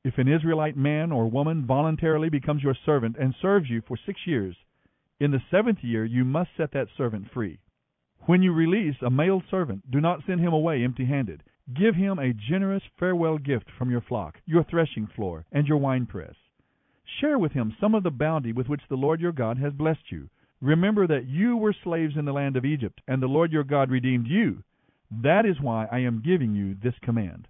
If 0.04 0.18
an 0.18 0.28
Israelite 0.28 0.76
man 0.76 1.12
or 1.12 1.30
woman 1.30 1.66
voluntarily 1.66 2.30
becomes 2.30 2.64
your 2.64 2.76
servant 2.86 3.18
and 3.18 3.36
serves 3.42 3.70
you 3.70 3.82
for 3.82 3.98
six 3.98 4.26
years, 4.26 4.56
in 5.20 5.32
the 5.32 5.44
seventh 5.52 5.84
year 5.84 6.04
you 6.04 6.26
must 6.26 6.52
set 6.58 6.72
that 6.72 6.88
servant 6.98 7.30
free. 7.32 7.60
When 8.26 8.42
you 8.42 8.54
release 8.54 8.96
a 9.02 9.10
male 9.10 9.44
servant, 9.52 9.92
do 9.92 10.00
not 10.00 10.26
send 10.26 10.40
him 10.40 10.54
away 10.54 10.84
empty 10.84 11.06
handed. 11.06 11.44
Give 11.74 11.96
him 11.96 12.20
a 12.20 12.34
generous 12.34 12.84
farewell 12.98 13.38
gift 13.38 13.70
from 13.78 13.92
your 13.92 14.02
flock, 14.02 14.40
your 14.46 14.64
threshing 14.64 15.08
floor, 15.08 15.46
and 15.52 15.68
your 15.68 15.78
winepress. 15.78 16.36
Share 17.20 17.38
with 17.38 17.52
him 17.52 17.76
some 17.80 17.96
of 17.96 18.04
the 18.04 18.12
bounty 18.12 18.52
with 18.52 18.68
which 18.68 18.82
the 18.90 18.96
Lord 18.96 19.22
your 19.22 19.32
God 19.32 19.58
has 19.58 19.74
blessed 19.74 20.12
you. 20.12 20.30
Remember 20.62 21.06
that 21.08 21.28
you 21.28 21.58
were 21.58 21.76
slaves 21.84 22.16
in 22.18 22.26
the 22.26 22.32
land 22.32 22.56
of 22.56 22.66
Egypt, 22.66 23.02
and 23.08 23.22
the 23.22 23.28
Lord 23.28 23.52
your 23.52 23.64
God 23.64 23.92
redeemed 23.92 24.28
you. 24.28 24.64
That 25.12 25.46
is 25.46 25.60
why 25.60 25.88
I 25.92 26.00
am 26.00 26.24
giving 26.26 26.56
you 26.56 26.76
this 26.82 26.96
command. 27.02 27.48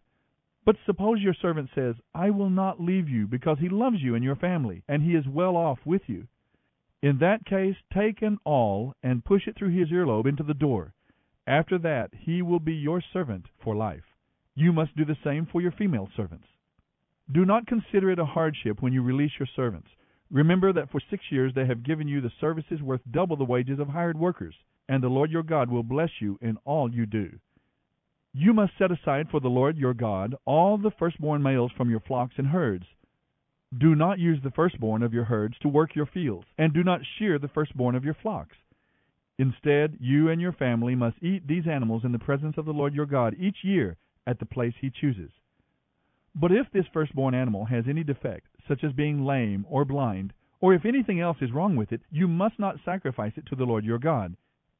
But 0.65 0.77
suppose 0.85 1.21
your 1.21 1.35
servant 1.35 1.69
says, 1.75 1.95
I 2.13 2.29
will 2.29 2.49
not 2.49 2.81
leave 2.81 3.09
you, 3.09 3.27
because 3.27 3.59
he 3.59 3.69
loves 3.69 4.01
you 4.01 4.15
and 4.15 4.23
your 4.23 4.35
family, 4.35 4.83
and 4.87 5.03
he 5.03 5.15
is 5.15 5.27
well 5.27 5.55
off 5.55 5.79
with 5.85 6.01
you. 6.07 6.27
In 7.01 7.19
that 7.19 7.45
case, 7.45 7.75
take 7.93 8.21
an 8.21 8.37
awl 8.45 8.95
and 9.03 9.25
push 9.25 9.47
it 9.47 9.57
through 9.57 9.77
his 9.77 9.89
earlobe 9.89 10.25
into 10.25 10.43
the 10.43 10.53
door. 10.53 10.93
After 11.45 11.77
that, 11.79 12.11
he 12.13 12.41
will 12.41 12.59
be 12.59 12.73
your 12.73 13.01
servant 13.11 13.45
for 13.63 13.75
life. 13.75 14.05
You 14.55 14.71
must 14.71 14.95
do 14.95 15.03
the 15.03 15.17
same 15.23 15.45
for 15.45 15.61
your 15.61 15.71
female 15.71 16.09
servants. 16.15 16.47
Do 17.31 17.45
not 17.45 17.67
consider 17.67 18.11
it 18.11 18.19
a 18.19 18.25
hardship 18.25 18.81
when 18.81 18.93
you 18.93 19.01
release 19.01 19.31
your 19.39 19.47
servants. 19.55 19.87
Remember 20.29 20.73
that 20.73 20.91
for 20.91 20.99
six 21.09 21.23
years 21.31 21.53
they 21.53 21.65
have 21.65 21.83
given 21.83 22.07
you 22.07 22.19
the 22.19 22.31
services 22.41 22.81
worth 22.81 23.01
double 23.11 23.37
the 23.37 23.45
wages 23.45 23.79
of 23.79 23.87
hired 23.87 24.19
workers, 24.19 24.55
and 24.89 25.01
the 25.01 25.07
Lord 25.07 25.31
your 25.31 25.43
God 25.43 25.69
will 25.69 25.83
bless 25.83 26.09
you 26.19 26.37
in 26.41 26.57
all 26.65 26.91
you 26.91 27.05
do. 27.05 27.39
You 28.33 28.51
must 28.53 28.73
set 28.77 28.91
aside 28.91 29.29
for 29.29 29.39
the 29.39 29.47
Lord 29.47 29.77
your 29.77 29.93
God 29.93 30.35
all 30.45 30.77
the 30.77 30.91
firstborn 30.91 31.43
males 31.43 31.71
from 31.77 31.89
your 31.89 31.99
flocks 32.01 32.33
and 32.37 32.47
herds. 32.47 32.85
Do 33.77 33.95
not 33.95 34.19
use 34.19 34.39
the 34.43 34.51
firstborn 34.51 35.03
of 35.03 35.13
your 35.13 35.23
herds 35.23 35.57
to 35.59 35.67
work 35.67 35.95
your 35.95 36.07
fields, 36.07 36.47
and 36.57 36.73
do 36.73 36.83
not 36.83 37.01
shear 37.17 37.39
the 37.39 37.47
firstborn 37.47 37.95
of 37.95 38.03
your 38.03 38.15
flocks. 38.21 38.55
Instead, 39.37 39.97
you 39.99 40.29
and 40.29 40.41
your 40.41 40.53
family 40.53 40.95
must 40.95 41.21
eat 41.23 41.47
these 41.47 41.67
animals 41.67 42.03
in 42.03 42.11
the 42.11 42.19
presence 42.19 42.57
of 42.57 42.65
the 42.65 42.73
Lord 42.73 42.93
your 42.93 43.05
God 43.05 43.35
each 43.39 43.63
year 43.63 43.97
at 44.27 44.39
the 44.39 44.45
place 44.45 44.73
he 44.79 44.89
chooses. 44.89 45.31
But 46.35 46.51
if 46.51 46.71
this 46.71 46.85
firstborn 46.91 47.35
animal 47.35 47.65
has 47.65 47.85
any 47.87 48.03
defect, 48.03 48.47
such 48.67 48.83
as 48.83 48.91
being 48.93 49.25
lame 49.25 49.65
or 49.69 49.85
blind, 49.85 50.33
or 50.59 50.73
if 50.73 50.85
anything 50.85 51.19
else 51.19 51.37
is 51.41 51.51
wrong 51.51 51.75
with 51.75 51.91
it, 51.91 52.01
you 52.09 52.27
must 52.27 52.57
not 52.57 52.79
sacrifice 52.83 53.33
it 53.35 53.45
to 53.47 53.55
the 53.55 53.65
Lord 53.65 53.85
your 53.85 53.99
God. 53.99 54.35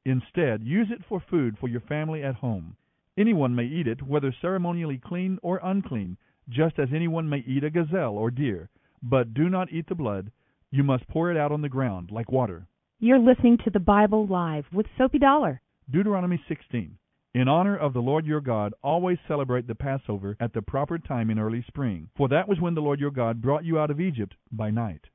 Instead, 0.05 0.63
use 0.63 0.87
it 0.89 1.03
for 1.07 1.19
food 1.19 1.57
for 1.59 1.67
your 1.67 1.81
family 1.81 2.23
at 2.23 2.35
home. 2.35 2.75
Anyone 3.17 3.53
may 3.53 3.65
eat 3.65 3.87
it, 3.87 4.01
whether 4.01 4.31
ceremonially 4.41 4.97
clean 4.97 5.37
or 5.43 5.59
unclean, 5.63 6.17
just 6.49 6.79
as 6.79 6.89
anyone 6.93 7.29
may 7.29 7.39
eat 7.39 7.63
a 7.63 7.69
gazelle 7.69 8.17
or 8.17 8.31
deer. 8.31 8.69
But 9.01 9.33
do 9.33 9.49
not 9.49 9.71
eat 9.71 9.87
the 9.87 9.95
blood. 9.95 10.31
You 10.71 10.83
must 10.83 11.07
pour 11.07 11.29
it 11.29 11.37
out 11.37 11.51
on 11.51 11.61
the 11.61 11.69
ground 11.69 12.09
like 12.11 12.31
water. 12.31 12.67
You're 12.99 13.19
listening 13.19 13.57
to 13.63 13.69
the 13.69 13.79
Bible 13.79 14.25
Live 14.25 14.65
with 14.73 14.87
Soapy 14.97 15.19
Dollar. 15.19 15.61
Deuteronomy 15.91 16.41
16. 16.47 16.97
In 17.33 17.47
honor 17.47 17.75
of 17.75 17.93
the 17.93 18.01
Lord 18.01 18.27
your 18.27 18.41
God, 18.41 18.75
always 18.83 19.17
celebrate 19.27 19.65
the 19.65 19.73
Passover 19.73 20.37
at 20.39 20.53
the 20.53 20.61
proper 20.61 20.99
time 20.99 21.31
in 21.31 21.39
early 21.39 21.63
spring, 21.63 22.09
for 22.15 22.27
that 22.27 22.47
was 22.47 22.61
when 22.61 22.75
the 22.75 22.81
Lord 22.81 22.99
your 22.99 23.09
God 23.09 23.41
brought 23.41 23.65
you 23.65 23.79
out 23.79 23.89
of 23.89 23.99
Egypt 23.99 24.35
by 24.51 24.69
night. 24.69 25.05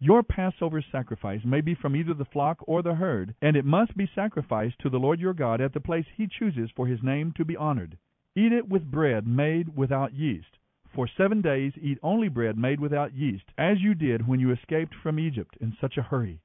Your 0.00 0.24
Passover 0.24 0.82
sacrifice 0.82 1.44
may 1.44 1.60
be 1.60 1.76
from 1.76 1.94
either 1.94 2.12
the 2.12 2.24
flock 2.24 2.58
or 2.66 2.82
the 2.82 2.96
herd, 2.96 3.36
and 3.40 3.54
it 3.54 3.64
must 3.64 3.96
be 3.96 4.10
sacrificed 4.12 4.80
to 4.80 4.90
the 4.90 4.98
Lord 4.98 5.20
your 5.20 5.32
God 5.32 5.60
at 5.60 5.72
the 5.72 5.78
place 5.78 6.06
he 6.16 6.26
chooses 6.26 6.70
for 6.74 6.88
his 6.88 7.04
name 7.04 7.32
to 7.36 7.44
be 7.44 7.56
honored. 7.56 7.96
Eat 8.34 8.50
it 8.50 8.68
with 8.68 8.90
bread 8.90 9.24
made 9.28 9.76
without 9.76 10.12
yeast. 10.12 10.58
For 10.92 11.06
seven 11.06 11.40
days 11.40 11.74
eat 11.80 11.98
only 12.02 12.28
bread 12.28 12.58
made 12.58 12.80
without 12.80 13.14
yeast, 13.14 13.44
as 13.56 13.80
you 13.80 13.94
did 13.94 14.26
when 14.26 14.40
you 14.40 14.50
escaped 14.50 14.94
from 15.04 15.20
Egypt 15.20 15.56
in 15.60 15.76
such 15.80 15.96
a 15.98 16.02
hurry. 16.02 16.40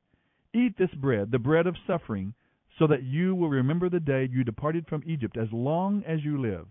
Eat 0.53 0.77
this 0.77 0.94
bread, 0.94 1.32
the 1.32 1.39
bread 1.39 1.65
of 1.65 1.77
suffering, 1.88 2.36
so 2.77 2.88
that 2.88 3.03
you 3.03 3.36
will 3.36 3.50
remember 3.50 3.89
the 3.89 4.00
day 4.00 4.27
you 4.32 4.44
departed 4.44 4.86
from 4.88 5.03
Egypt 5.05 5.38
as 5.38 5.51
long 5.51 6.03
as 6.05 6.24
you 6.24 6.39
live. 6.41 6.67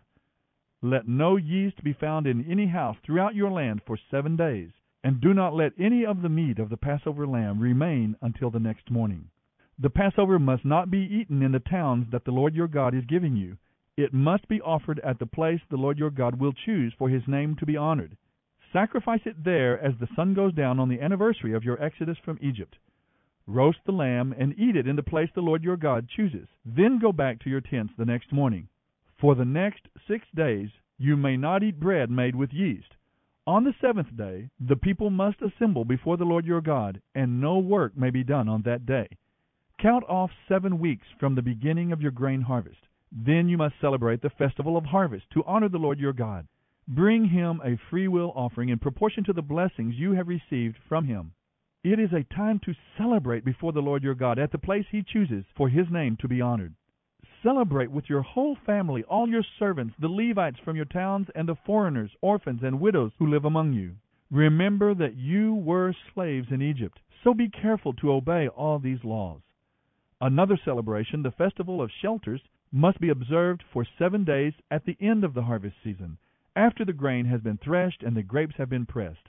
Let 0.82 1.08
no 1.08 1.36
yeast 1.36 1.82
be 1.82 1.94
found 1.94 2.26
in 2.26 2.50
any 2.50 2.66
house 2.66 2.96
throughout 3.04 3.34
your 3.34 3.50
land 3.50 3.80
for 3.86 3.98
seven 4.10 4.36
days, 4.36 4.70
and 5.02 5.20
do 5.20 5.32
not 5.32 5.54
let 5.54 5.72
any 5.78 6.04
of 6.04 6.20
the 6.20 6.28
meat 6.28 6.58
of 6.58 6.68
the 6.68 6.76
Passover 6.76 7.26
lamb 7.26 7.58
remain 7.58 8.16
until 8.20 8.50
the 8.50 8.60
next 8.60 8.90
morning. 8.90 9.30
The 9.78 9.90
Passover 9.90 10.38
must 10.38 10.64
not 10.64 10.90
be 10.90 10.98
eaten 10.98 11.42
in 11.42 11.52
the 11.52 11.58
towns 11.58 12.06
that 12.12 12.24
the 12.24 12.32
Lord 12.32 12.54
your 12.54 12.68
God 12.68 12.94
is 12.94 13.04
giving 13.06 13.34
you. 13.34 13.56
It 13.96 14.12
must 14.12 14.46
be 14.46 14.60
offered 14.60 15.00
at 15.00 15.18
the 15.18 15.26
place 15.26 15.60
the 15.70 15.76
Lord 15.76 15.98
your 15.98 16.10
God 16.10 16.38
will 16.38 16.52
choose 16.52 16.92
for 16.98 17.08
his 17.08 17.26
name 17.26 17.56
to 17.56 17.66
be 17.66 17.76
honored. 17.76 18.16
Sacrifice 18.72 19.20
it 19.24 19.42
there 19.44 19.80
as 19.80 19.94
the 19.98 20.08
sun 20.14 20.34
goes 20.34 20.52
down 20.52 20.78
on 20.78 20.88
the 20.88 21.00
anniversary 21.00 21.54
of 21.54 21.64
your 21.64 21.80
exodus 21.82 22.18
from 22.24 22.38
Egypt. 22.42 22.76
Roast 23.46 23.78
the 23.84 23.92
lamb 23.92 24.34
and 24.38 24.58
eat 24.58 24.74
it 24.74 24.86
in 24.86 24.96
the 24.96 25.02
place 25.02 25.28
the 25.34 25.42
Lord 25.42 25.62
your 25.62 25.76
God 25.76 26.08
chooses. 26.08 26.48
Then 26.64 26.98
go 26.98 27.12
back 27.12 27.40
to 27.40 27.50
your 27.50 27.60
tents 27.60 27.92
the 27.96 28.06
next 28.06 28.32
morning. 28.32 28.68
For 29.20 29.34
the 29.34 29.44
next 29.44 29.86
six 30.08 30.26
days 30.34 30.70
you 30.98 31.16
may 31.16 31.36
not 31.36 31.62
eat 31.62 31.78
bread 31.78 32.10
made 32.10 32.34
with 32.34 32.54
yeast. 32.54 32.94
On 33.46 33.64
the 33.64 33.74
seventh 33.80 34.16
day 34.16 34.48
the 34.58 34.76
people 34.76 35.10
must 35.10 35.42
assemble 35.42 35.84
before 35.84 36.16
the 36.16 36.24
Lord 36.24 36.46
your 36.46 36.62
God, 36.62 37.02
and 37.14 37.40
no 37.40 37.58
work 37.58 37.96
may 37.96 38.10
be 38.10 38.24
done 38.24 38.48
on 38.48 38.62
that 38.62 38.86
day. 38.86 39.08
Count 39.78 40.04
off 40.08 40.30
seven 40.48 40.78
weeks 40.78 41.06
from 41.20 41.34
the 41.34 41.42
beginning 41.42 41.92
of 41.92 42.00
your 42.00 42.12
grain 42.12 42.40
harvest. 42.40 42.80
Then 43.12 43.48
you 43.48 43.58
must 43.58 43.78
celebrate 43.80 44.22
the 44.22 44.30
festival 44.30 44.76
of 44.76 44.86
harvest 44.86 45.28
to 45.34 45.44
honor 45.44 45.68
the 45.68 45.78
Lord 45.78 45.98
your 45.98 46.14
God. 46.14 46.48
Bring 46.88 47.26
him 47.26 47.60
a 47.62 47.76
freewill 47.90 48.32
offering 48.34 48.70
in 48.70 48.78
proportion 48.78 49.24
to 49.24 49.34
the 49.34 49.42
blessings 49.42 49.96
you 49.96 50.12
have 50.12 50.28
received 50.28 50.78
from 50.88 51.06
him. 51.06 51.32
It 51.84 52.00
is 52.00 52.14
a 52.14 52.24
time 52.34 52.60
to 52.60 52.74
celebrate 52.96 53.44
before 53.44 53.72
the 53.72 53.82
Lord 53.82 54.02
your 54.02 54.14
God 54.14 54.38
at 54.38 54.50
the 54.50 54.56
place 54.56 54.86
he 54.90 55.02
chooses 55.02 55.44
for 55.54 55.68
his 55.68 55.90
name 55.90 56.16
to 56.16 56.26
be 56.26 56.40
honored. 56.40 56.72
Celebrate 57.42 57.90
with 57.90 58.08
your 58.08 58.22
whole 58.22 58.56
family, 58.64 59.02
all 59.02 59.28
your 59.28 59.44
servants, 59.58 59.94
the 59.98 60.08
Levites 60.08 60.58
from 60.64 60.76
your 60.76 60.86
towns, 60.86 61.26
and 61.34 61.46
the 61.46 61.56
foreigners, 61.66 62.10
orphans, 62.22 62.62
and 62.62 62.80
widows 62.80 63.12
who 63.18 63.26
live 63.26 63.44
among 63.44 63.74
you. 63.74 63.96
Remember 64.30 64.94
that 64.94 65.16
you 65.16 65.56
were 65.56 65.94
slaves 66.14 66.50
in 66.50 66.62
Egypt, 66.62 67.00
so 67.22 67.34
be 67.34 67.50
careful 67.50 67.92
to 67.92 68.12
obey 68.12 68.48
all 68.48 68.78
these 68.78 69.04
laws. 69.04 69.42
Another 70.22 70.58
celebration, 70.64 71.22
the 71.22 71.32
Festival 71.32 71.82
of 71.82 71.90
Shelters, 72.00 72.40
must 72.72 72.98
be 72.98 73.10
observed 73.10 73.62
for 73.74 73.86
seven 73.98 74.24
days 74.24 74.54
at 74.70 74.86
the 74.86 74.96
end 75.02 75.22
of 75.22 75.34
the 75.34 75.42
harvest 75.42 75.76
season, 75.84 76.16
after 76.56 76.82
the 76.82 76.94
grain 76.94 77.26
has 77.26 77.42
been 77.42 77.58
threshed 77.58 78.02
and 78.02 78.16
the 78.16 78.22
grapes 78.22 78.54
have 78.56 78.70
been 78.70 78.86
pressed. 78.86 79.28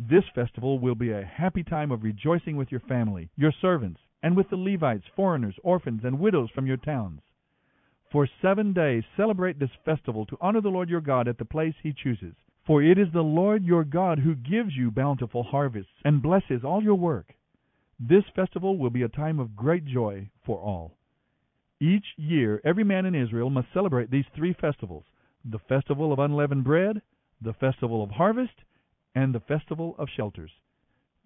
This 0.00 0.28
festival 0.32 0.78
will 0.78 0.94
be 0.94 1.10
a 1.10 1.24
happy 1.24 1.64
time 1.64 1.90
of 1.90 2.04
rejoicing 2.04 2.56
with 2.56 2.70
your 2.70 2.78
family, 2.82 3.30
your 3.34 3.50
servants, 3.50 4.00
and 4.22 4.36
with 4.36 4.48
the 4.48 4.56
Levites, 4.56 5.08
foreigners, 5.16 5.58
orphans, 5.64 6.04
and 6.04 6.20
widows 6.20 6.50
from 6.50 6.68
your 6.68 6.76
towns. 6.76 7.20
For 8.12 8.28
seven 8.40 8.72
days 8.72 9.02
celebrate 9.16 9.58
this 9.58 9.74
festival 9.84 10.24
to 10.26 10.38
honor 10.40 10.60
the 10.60 10.70
Lord 10.70 10.88
your 10.88 11.00
God 11.00 11.26
at 11.26 11.36
the 11.36 11.44
place 11.44 11.74
he 11.82 11.92
chooses. 11.92 12.36
For 12.64 12.80
it 12.80 12.96
is 12.96 13.10
the 13.12 13.24
Lord 13.24 13.64
your 13.64 13.82
God 13.82 14.20
who 14.20 14.36
gives 14.36 14.76
you 14.76 14.92
bountiful 14.92 15.42
harvests 15.42 16.00
and 16.04 16.22
blesses 16.22 16.62
all 16.62 16.80
your 16.80 16.94
work. 16.94 17.34
This 17.98 18.24
festival 18.36 18.78
will 18.78 18.90
be 18.90 19.02
a 19.02 19.08
time 19.08 19.40
of 19.40 19.56
great 19.56 19.84
joy 19.84 20.30
for 20.46 20.60
all. 20.60 20.96
Each 21.80 22.06
year, 22.16 22.60
every 22.64 22.84
man 22.84 23.04
in 23.04 23.16
Israel 23.16 23.50
must 23.50 23.72
celebrate 23.72 24.12
these 24.12 24.26
three 24.36 24.52
festivals 24.52 25.06
the 25.44 25.58
festival 25.58 26.12
of 26.12 26.20
unleavened 26.20 26.62
bread, 26.62 27.02
the 27.40 27.54
festival 27.54 28.04
of 28.04 28.10
harvest, 28.10 28.62
and 29.18 29.34
the 29.34 29.40
festival 29.40 29.96
of 29.98 30.08
shelters. 30.16 30.52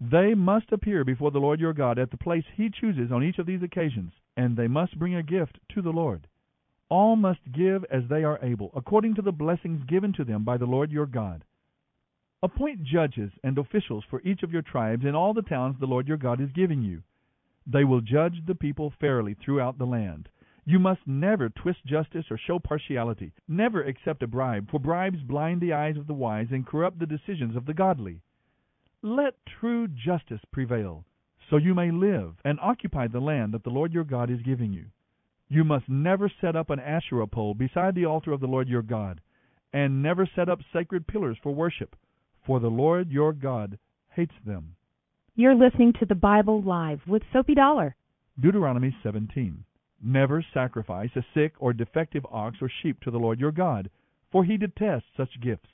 They 0.00 0.34
must 0.34 0.72
appear 0.72 1.04
before 1.04 1.30
the 1.30 1.38
Lord 1.38 1.60
your 1.60 1.74
God 1.74 1.98
at 1.98 2.10
the 2.10 2.16
place 2.16 2.44
he 2.56 2.70
chooses 2.70 3.12
on 3.12 3.22
each 3.22 3.38
of 3.38 3.44
these 3.44 3.62
occasions, 3.62 4.12
and 4.34 4.56
they 4.56 4.66
must 4.66 4.98
bring 4.98 5.14
a 5.14 5.22
gift 5.22 5.58
to 5.74 5.82
the 5.82 5.90
Lord. 5.90 6.26
All 6.88 7.16
must 7.16 7.52
give 7.52 7.84
as 7.90 8.04
they 8.08 8.24
are 8.24 8.38
able, 8.42 8.70
according 8.74 9.14
to 9.16 9.22
the 9.22 9.30
blessings 9.30 9.84
given 9.84 10.14
to 10.14 10.24
them 10.24 10.42
by 10.42 10.56
the 10.56 10.64
Lord 10.64 10.90
your 10.90 11.04
God. 11.04 11.44
Appoint 12.42 12.82
judges 12.82 13.30
and 13.44 13.58
officials 13.58 14.04
for 14.08 14.22
each 14.22 14.42
of 14.42 14.52
your 14.52 14.62
tribes 14.62 15.04
in 15.04 15.14
all 15.14 15.34
the 15.34 15.42
towns 15.42 15.76
the 15.78 15.86
Lord 15.86 16.08
your 16.08 16.16
God 16.16 16.40
is 16.40 16.50
giving 16.52 16.80
you. 16.80 17.02
They 17.66 17.84
will 17.84 18.00
judge 18.00 18.46
the 18.46 18.54
people 18.54 18.94
fairly 19.00 19.34
throughout 19.34 19.76
the 19.76 19.86
land. 19.86 20.30
You 20.64 20.78
must 20.78 21.00
never 21.06 21.48
twist 21.48 21.84
justice 21.84 22.26
or 22.30 22.38
show 22.38 22.60
partiality. 22.60 23.32
Never 23.48 23.82
accept 23.82 24.22
a 24.22 24.28
bribe, 24.28 24.70
for 24.70 24.78
bribes 24.78 25.20
blind 25.20 25.60
the 25.60 25.72
eyes 25.72 25.96
of 25.96 26.06
the 26.06 26.14
wise 26.14 26.48
and 26.52 26.66
corrupt 26.66 27.00
the 27.00 27.06
decisions 27.06 27.56
of 27.56 27.66
the 27.66 27.74
godly. 27.74 28.20
Let 29.02 29.34
true 29.44 29.88
justice 29.88 30.40
prevail, 30.52 31.04
so 31.50 31.56
you 31.56 31.74
may 31.74 31.90
live 31.90 32.34
and 32.44 32.60
occupy 32.60 33.08
the 33.08 33.20
land 33.20 33.52
that 33.54 33.64
the 33.64 33.70
Lord 33.70 33.92
your 33.92 34.04
God 34.04 34.30
is 34.30 34.40
giving 34.42 34.72
you. 34.72 34.86
You 35.48 35.64
must 35.64 35.88
never 35.88 36.30
set 36.40 36.54
up 36.54 36.70
an 36.70 36.78
Asherah 36.78 37.26
pole 37.26 37.54
beside 37.54 37.96
the 37.96 38.06
altar 38.06 38.32
of 38.32 38.40
the 38.40 38.46
Lord 38.46 38.68
your 38.68 38.82
God, 38.82 39.20
and 39.72 40.02
never 40.02 40.30
set 40.36 40.48
up 40.48 40.60
sacred 40.72 41.08
pillars 41.08 41.36
for 41.42 41.52
worship, 41.52 41.96
for 42.46 42.60
the 42.60 42.70
Lord 42.70 43.10
your 43.10 43.32
God 43.32 43.78
hates 44.10 44.34
them. 44.46 44.76
You're 45.34 45.56
listening 45.56 45.94
to 45.94 46.06
the 46.06 46.14
Bible 46.14 46.62
Live 46.62 47.00
with 47.08 47.22
Soapy 47.32 47.54
Dollar. 47.54 47.96
Deuteronomy 48.38 48.94
17. 49.02 49.64
Never 50.02 50.42
sacrifice 50.52 51.10
a 51.14 51.24
sick 51.32 51.54
or 51.58 51.72
defective 51.72 52.26
ox 52.30 52.60
or 52.60 52.68
sheep 52.68 53.00
to 53.02 53.10
the 53.12 53.20
Lord 53.20 53.38
your 53.38 53.52
God, 53.52 53.88
for 54.32 54.44
he 54.44 54.56
detests 54.56 55.08
such 55.16 55.40
gifts. 55.40 55.68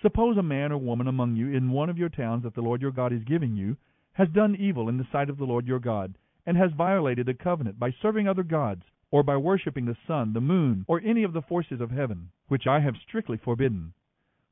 Suppose 0.00 0.36
a 0.36 0.42
man 0.44 0.70
or 0.70 0.78
woman 0.78 1.08
among 1.08 1.34
you 1.34 1.48
in 1.48 1.72
one 1.72 1.90
of 1.90 1.98
your 1.98 2.08
towns 2.08 2.44
that 2.44 2.54
the 2.54 2.62
Lord 2.62 2.80
your 2.80 2.92
God 2.92 3.12
is 3.12 3.24
giving 3.24 3.56
you 3.56 3.76
has 4.12 4.28
done 4.28 4.54
evil 4.54 4.88
in 4.88 4.96
the 4.96 5.06
sight 5.10 5.28
of 5.28 5.38
the 5.38 5.44
Lord 5.44 5.66
your 5.66 5.80
God, 5.80 6.16
and 6.46 6.56
has 6.56 6.70
violated 6.72 7.26
the 7.26 7.34
covenant 7.34 7.78
by 7.78 7.90
serving 8.00 8.28
other 8.28 8.44
gods, 8.44 8.84
or 9.10 9.22
by 9.22 9.36
worshipping 9.36 9.86
the 9.86 9.96
sun, 10.06 10.32
the 10.32 10.40
moon, 10.40 10.84
or 10.86 11.00
any 11.00 11.24
of 11.24 11.32
the 11.32 11.42
forces 11.42 11.80
of 11.80 11.90
heaven, 11.90 12.30
which 12.46 12.66
I 12.66 12.78
have 12.80 12.96
strictly 12.96 13.38
forbidden. 13.38 13.92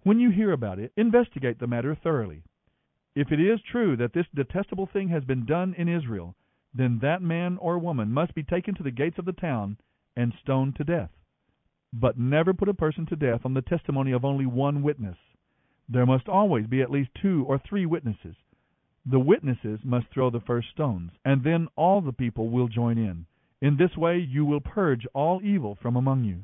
When 0.02 0.18
you 0.18 0.30
hear 0.30 0.50
about 0.52 0.78
it, 0.78 0.92
investigate 0.96 1.58
the 1.58 1.66
matter 1.66 1.94
thoroughly. 1.94 2.42
If 3.14 3.30
it 3.30 3.40
is 3.40 3.60
true 3.62 3.96
that 3.96 4.12
this 4.12 4.26
detestable 4.34 4.86
thing 4.86 5.08
has 5.08 5.24
been 5.24 5.46
done 5.46 5.74
in 5.74 5.88
Israel, 5.88 6.34
then 6.76 6.98
that 7.00 7.22
man 7.22 7.56
or 7.58 7.78
woman 7.78 8.12
must 8.12 8.34
be 8.34 8.42
taken 8.42 8.74
to 8.74 8.82
the 8.82 8.90
gates 8.90 9.18
of 9.18 9.24
the 9.24 9.32
town 9.32 9.78
and 10.14 10.32
stoned 10.42 10.76
to 10.76 10.84
death. 10.84 11.10
But 11.92 12.18
never 12.18 12.52
put 12.52 12.68
a 12.68 12.74
person 12.74 13.06
to 13.06 13.16
death 13.16 13.40
on 13.44 13.54
the 13.54 13.62
testimony 13.62 14.12
of 14.12 14.24
only 14.24 14.46
one 14.46 14.82
witness. 14.82 15.16
There 15.88 16.06
must 16.06 16.28
always 16.28 16.66
be 16.66 16.82
at 16.82 16.90
least 16.90 17.10
two 17.20 17.44
or 17.48 17.58
three 17.58 17.86
witnesses. 17.86 18.36
The 19.06 19.20
witnesses 19.20 19.80
must 19.84 20.08
throw 20.12 20.30
the 20.30 20.40
first 20.40 20.68
stones, 20.70 21.12
and 21.24 21.44
then 21.44 21.68
all 21.76 22.00
the 22.00 22.12
people 22.12 22.50
will 22.50 22.68
join 22.68 22.98
in. 22.98 23.26
In 23.62 23.76
this 23.76 23.96
way 23.96 24.18
you 24.18 24.44
will 24.44 24.60
purge 24.60 25.06
all 25.14 25.40
evil 25.42 25.78
from 25.80 25.96
among 25.96 26.24
you. 26.24 26.42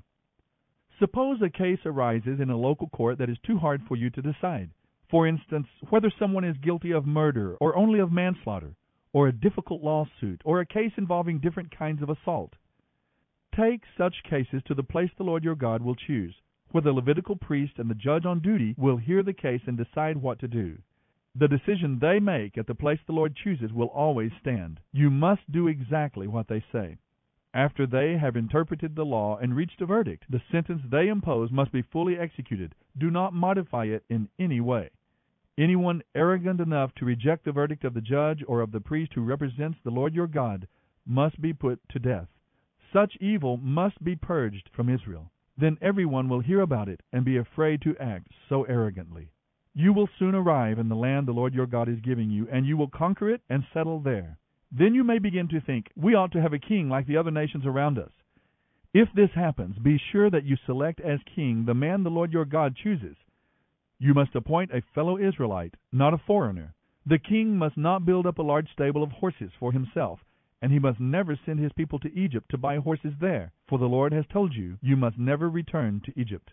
Suppose 0.98 1.42
a 1.42 1.50
case 1.50 1.80
arises 1.84 2.40
in 2.40 2.48
a 2.50 2.56
local 2.56 2.88
court 2.88 3.18
that 3.18 3.28
is 3.28 3.38
too 3.44 3.58
hard 3.58 3.82
for 3.88 3.96
you 3.96 4.08
to 4.10 4.22
decide. 4.22 4.70
For 5.10 5.26
instance, 5.26 5.66
whether 5.90 6.10
someone 6.18 6.44
is 6.44 6.56
guilty 6.58 6.92
of 6.92 7.04
murder 7.04 7.56
or 7.56 7.76
only 7.76 7.98
of 7.98 8.12
manslaughter, 8.12 8.74
or 9.12 9.28
a 9.28 9.32
difficult 9.32 9.82
lawsuit, 9.82 10.40
or 10.44 10.60
a 10.60 10.66
case 10.66 10.92
involving 10.96 11.38
different 11.38 11.76
kinds 11.76 12.02
of 12.02 12.10
assault. 12.10 12.54
Take 13.54 13.82
such 13.98 14.22
cases 14.28 14.62
to 14.66 14.74
the 14.74 14.82
place 14.82 15.10
the 15.16 15.24
Lord 15.24 15.44
your 15.44 15.54
God 15.54 15.82
will 15.82 15.94
choose, 15.94 16.34
where 16.70 16.82
the 16.82 16.92
Levitical 16.92 17.36
priest 17.36 17.74
and 17.78 17.90
the 17.90 17.94
judge 17.94 18.24
on 18.24 18.40
duty 18.40 18.74
will 18.78 18.96
hear 18.96 19.22
the 19.22 19.34
case 19.34 19.60
and 19.66 19.76
decide 19.76 20.16
what 20.16 20.38
to 20.38 20.48
do. 20.48 20.78
The 21.34 21.48
decision 21.48 21.98
they 21.98 22.20
make 22.20 22.58
at 22.58 22.66
the 22.66 22.74
place 22.74 23.00
the 23.06 23.12
Lord 23.12 23.36
chooses 23.36 23.72
will 23.72 23.88
always 23.88 24.32
stand. 24.40 24.80
You 24.92 25.10
must 25.10 25.50
do 25.50 25.68
exactly 25.68 26.26
what 26.26 26.48
they 26.48 26.64
say. 26.72 26.98
After 27.54 27.86
they 27.86 28.16
have 28.16 28.36
interpreted 28.36 28.96
the 28.96 29.04
law 29.04 29.36
and 29.36 29.54
reached 29.54 29.82
a 29.82 29.86
verdict, 29.86 30.24
the 30.30 30.40
sentence 30.50 30.82
they 30.90 31.08
impose 31.08 31.50
must 31.50 31.72
be 31.72 31.82
fully 31.82 32.18
executed. 32.18 32.74
Do 32.96 33.10
not 33.10 33.34
modify 33.34 33.84
it 33.84 34.04
in 34.08 34.28
any 34.38 34.60
way. 34.60 34.90
Anyone 35.58 36.02
arrogant 36.14 36.60
enough 36.60 36.94
to 36.94 37.04
reject 37.04 37.44
the 37.44 37.52
verdict 37.52 37.84
of 37.84 37.92
the 37.92 38.00
judge 38.00 38.42
or 38.48 38.60
of 38.60 38.72
the 38.72 38.80
priest 38.80 39.12
who 39.14 39.22
represents 39.22 39.78
the 39.84 39.90
Lord 39.90 40.14
your 40.14 40.26
God 40.26 40.66
must 41.06 41.40
be 41.40 41.52
put 41.52 41.80
to 41.90 41.98
death. 41.98 42.28
Such 42.92 43.16
evil 43.20 43.58
must 43.58 44.02
be 44.02 44.16
purged 44.16 44.70
from 44.74 44.88
Israel. 44.88 45.30
Then 45.58 45.76
everyone 45.82 46.28
will 46.28 46.40
hear 46.40 46.60
about 46.60 46.88
it 46.88 47.02
and 47.12 47.24
be 47.24 47.36
afraid 47.36 47.82
to 47.82 47.96
act 47.98 48.28
so 48.48 48.64
arrogantly. 48.64 49.30
You 49.74 49.92
will 49.92 50.08
soon 50.18 50.34
arrive 50.34 50.78
in 50.78 50.88
the 50.88 50.96
land 50.96 51.26
the 51.26 51.32
Lord 51.32 51.54
your 51.54 51.66
God 51.66 51.88
is 51.88 52.00
giving 52.00 52.30
you, 52.30 52.48
and 52.50 52.66
you 52.66 52.76
will 52.76 52.88
conquer 52.88 53.30
it 53.30 53.42
and 53.48 53.64
settle 53.72 54.00
there. 54.00 54.38
Then 54.70 54.94
you 54.94 55.04
may 55.04 55.18
begin 55.18 55.48
to 55.48 55.60
think, 55.60 55.90
we 55.96 56.14
ought 56.14 56.32
to 56.32 56.40
have 56.40 56.54
a 56.54 56.58
king 56.58 56.88
like 56.88 57.06
the 57.06 57.18
other 57.18 57.30
nations 57.30 57.66
around 57.66 57.98
us. 57.98 58.12
If 58.94 59.08
this 59.14 59.30
happens, 59.34 59.78
be 59.78 59.98
sure 59.98 60.30
that 60.30 60.44
you 60.44 60.56
select 60.66 61.00
as 61.00 61.20
king 61.34 61.64
the 61.64 61.74
man 61.74 62.02
the 62.02 62.10
Lord 62.10 62.32
your 62.32 62.44
God 62.44 62.76
chooses. 62.76 63.16
You 64.04 64.14
must 64.14 64.34
appoint 64.34 64.72
a 64.72 64.82
fellow 64.96 65.16
Israelite, 65.16 65.76
not 65.92 66.12
a 66.12 66.18
foreigner. 66.18 66.74
The 67.06 67.20
king 67.20 67.56
must 67.56 67.76
not 67.76 68.04
build 68.04 68.26
up 68.26 68.38
a 68.38 68.42
large 68.42 68.68
stable 68.72 69.04
of 69.04 69.12
horses 69.12 69.52
for 69.60 69.70
himself, 69.70 70.18
and 70.60 70.72
he 70.72 70.80
must 70.80 70.98
never 70.98 71.36
send 71.46 71.60
his 71.60 71.72
people 71.74 72.00
to 72.00 72.12
Egypt 72.12 72.50
to 72.50 72.58
buy 72.58 72.78
horses 72.78 73.14
there, 73.20 73.52
for 73.68 73.78
the 73.78 73.88
Lord 73.88 74.12
has 74.12 74.26
told 74.26 74.56
you, 74.56 74.76
you 74.82 74.96
must 74.96 75.18
never 75.18 75.48
return 75.48 76.00
to 76.00 76.20
Egypt. 76.20 76.50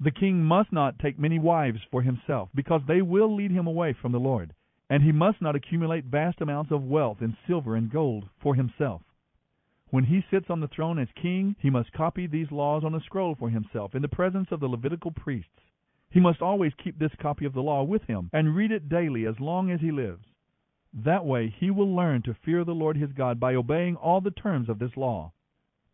The 0.00 0.10
king 0.10 0.42
must 0.42 0.72
not 0.72 0.98
take 0.98 1.16
many 1.16 1.38
wives 1.38 1.78
for 1.92 2.02
himself, 2.02 2.48
because 2.56 2.82
they 2.88 3.02
will 3.02 3.32
lead 3.36 3.52
him 3.52 3.68
away 3.68 3.92
from 3.92 4.10
the 4.10 4.18
Lord, 4.18 4.52
and 4.88 5.04
he 5.04 5.12
must 5.12 5.40
not 5.40 5.54
accumulate 5.54 6.06
vast 6.06 6.40
amounts 6.40 6.72
of 6.72 6.82
wealth 6.82 7.22
in 7.22 7.36
silver 7.46 7.76
and 7.76 7.88
gold 7.88 8.28
for 8.42 8.56
himself. 8.56 9.02
When 9.90 10.02
he 10.02 10.24
sits 10.28 10.50
on 10.50 10.58
the 10.58 10.66
throne 10.66 10.98
as 10.98 11.12
king, 11.12 11.54
he 11.60 11.70
must 11.70 11.92
copy 11.92 12.26
these 12.26 12.50
laws 12.50 12.82
on 12.82 12.96
a 12.96 13.00
scroll 13.00 13.36
for 13.36 13.48
himself 13.48 13.94
in 13.94 14.02
the 14.02 14.08
presence 14.08 14.48
of 14.50 14.58
the 14.58 14.68
Levitical 14.68 15.12
priests. 15.12 15.60
He 16.10 16.20
must 16.20 16.42
always 16.42 16.72
keep 16.82 16.98
this 16.98 17.14
copy 17.20 17.44
of 17.44 17.52
the 17.52 17.62
law 17.62 17.84
with 17.84 18.02
him 18.02 18.30
and 18.32 18.56
read 18.56 18.72
it 18.72 18.88
daily 18.88 19.26
as 19.26 19.38
long 19.38 19.70
as 19.70 19.80
he 19.80 19.92
lives. 19.92 20.24
That 20.92 21.24
way 21.24 21.48
he 21.48 21.70
will 21.70 21.94
learn 21.94 22.22
to 22.22 22.34
fear 22.44 22.64
the 22.64 22.74
Lord 22.74 22.96
his 22.96 23.12
God 23.12 23.38
by 23.38 23.54
obeying 23.54 23.96
all 23.96 24.20
the 24.20 24.32
terms 24.32 24.68
of 24.68 24.78
this 24.78 24.96
law. 24.96 25.32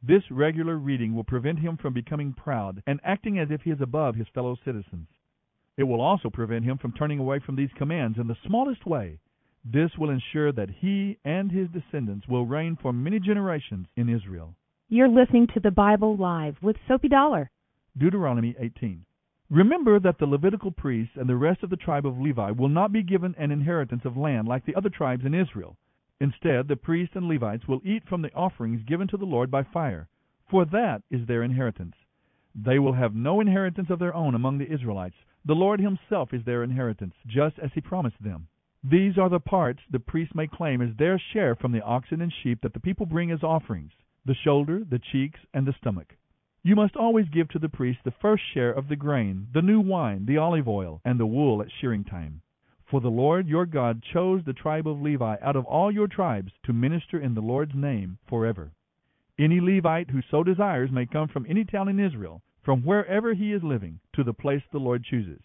This 0.03 0.31
regular 0.31 0.77
reading 0.77 1.15
will 1.15 1.25
prevent 1.25 1.59
him 1.59 1.77
from 1.77 1.93
becoming 1.93 2.33
proud 2.33 2.83
and 2.87 3.01
acting 3.05 3.39
as 3.39 3.51
if 3.51 3.63
he 3.63 3.71
is 3.71 3.81
above 3.81 4.15
his 4.15 4.29
fellow 4.29 4.57
citizens. 4.65 5.09
It 5.77 5.85
will 5.85 6.01
also 6.01 6.31
prevent 6.31 6.65
him 6.65 6.79
from 6.79 6.93
turning 6.93 7.19
away 7.19 7.41
from 7.41 7.57
these 7.57 7.73
commands 7.77 8.19
in 8.19 8.27
the 8.27 8.37
smallest 8.47 8.87
way. 8.87 9.19
This 9.65 9.91
will 9.99 10.11
ensure 10.11 10.53
that 10.53 10.71
he 10.71 11.19
and 11.25 11.51
his 11.51 11.69
descendants 11.71 12.29
will 12.29 12.47
reign 12.47 12.77
for 12.81 12.93
many 12.93 13.19
generations 13.19 13.89
in 13.97 14.09
Israel. 14.09 14.55
You're 14.89 15.09
listening 15.09 15.49
to 15.55 15.61
the 15.61 15.73
Bible 15.73 16.17
Live 16.17 16.57
with 16.63 16.77
Soapy 16.87 17.09
Dollar. 17.09 17.51
Deuteronomy 17.99 18.55
18. 18.59 19.06
Remember 19.51 20.01
that 20.01 20.19
the 20.19 20.27
Levitical 20.27 20.73
priests 20.73 21.17
and 21.17 21.29
the 21.29 21.37
rest 21.37 21.63
of 21.63 21.71
the 21.71 21.77
tribe 21.77 22.05
of 22.05 22.19
Levi 22.19 22.51
will 22.51 22.69
not 22.69 22.91
be 22.91 23.05
given 23.05 23.33
an 23.39 23.53
inheritance 23.53 24.05
of 24.05 24.17
land 24.17 24.49
like 24.49 24.65
the 24.65 24.75
other 24.75 24.91
tribes 24.91 25.25
in 25.25 25.35
Israel. 25.35 25.77
Instead, 26.21 26.67
the 26.67 26.75
priests 26.75 27.15
and 27.15 27.29
Levites 27.29 27.69
will 27.69 27.81
eat 27.85 28.03
from 28.09 28.23
the 28.23 28.35
offerings 28.35 28.83
given 28.83 29.07
to 29.07 29.17
the 29.17 29.25
Lord 29.25 29.49
by 29.49 29.63
fire, 29.63 30.09
for 30.51 30.65
that 30.65 31.03
is 31.11 31.27
their 31.27 31.45
inheritance. 31.45 31.95
They 32.57 32.81
will 32.81 32.95
have 32.95 33.15
no 33.15 33.41
inheritance 33.41 33.89
of 33.89 34.01
their 34.01 34.15
own 34.15 34.35
among 34.35 34.59
the 34.59 34.73
Israelites. 34.73 35.17
The 35.45 35.55
Lord 35.55 35.79
Himself 35.79 36.35
is 36.35 36.45
their 36.45 36.65
inheritance, 36.65 37.15
just 37.27 37.57
as 37.61 37.71
He 37.73 37.81
promised 37.81 38.21
them. 38.21 38.49
These 38.83 39.17
are 39.17 39.29
the 39.29 39.39
parts 39.39 39.81
the 39.91 40.01
priests 40.01 40.35
may 40.35 40.49
claim 40.49 40.83
as 40.83 40.97
their 40.97 41.19
share 41.33 41.55
from 41.55 41.71
the 41.71 41.83
oxen 41.83 42.21
and 42.21 42.33
sheep 42.33 42.63
that 42.63 42.73
the 42.73 42.81
people 42.81 43.07
bring 43.07 43.31
as 43.31 43.45
offerings 43.45 43.93
the 44.25 44.35
shoulder, 44.35 44.83
the 44.85 44.99
cheeks, 44.99 45.39
and 45.55 45.67
the 45.67 45.75
stomach. 45.75 46.17
You 46.67 46.75
must 46.75 46.97
always 46.97 47.29
give 47.29 47.49
to 47.51 47.61
the 47.61 47.69
priest 47.69 48.01
the 48.03 48.11
first 48.11 48.43
share 48.53 48.73
of 48.73 48.89
the 48.89 48.97
grain, 48.97 49.47
the 49.55 49.63
new 49.63 49.79
wine, 49.79 50.27
the 50.27 50.39
olive 50.39 50.67
oil, 50.67 51.01
and 51.05 51.21
the 51.21 51.25
wool 51.25 51.63
at 51.63 51.71
shearing 51.71 52.03
time. 52.03 52.41
For 52.91 53.01
the 53.01 53.09
Lord 53.09 53.47
your 53.47 53.67
God 53.67 54.03
chose 54.03 54.43
the 54.45 54.53
tribe 54.53 54.89
of 54.89 55.01
Levi 55.01 55.37
out 55.41 55.55
of 55.55 55.65
all 55.65 55.93
your 55.93 56.09
tribes 56.09 56.51
to 56.65 56.73
minister 56.73 57.21
in 57.21 57.35
the 57.35 57.41
Lord's 57.41 57.77
name 57.77 58.19
forever. 58.29 58.73
Any 59.39 59.61
Levite 59.61 60.11
who 60.11 60.21
so 60.29 60.43
desires 60.43 60.91
may 60.91 61.07
come 61.07 61.29
from 61.29 61.47
any 61.49 61.65
town 61.65 61.89
in 61.89 62.01
Israel, 62.01 62.43
from 62.65 62.83
wherever 62.83 63.33
he 63.33 63.53
is 63.53 63.63
living, 63.63 64.01
to 64.15 64.25
the 64.25 64.35
place 64.35 64.65
the 64.73 64.81
Lord 64.81 65.05
chooses. 65.05 65.43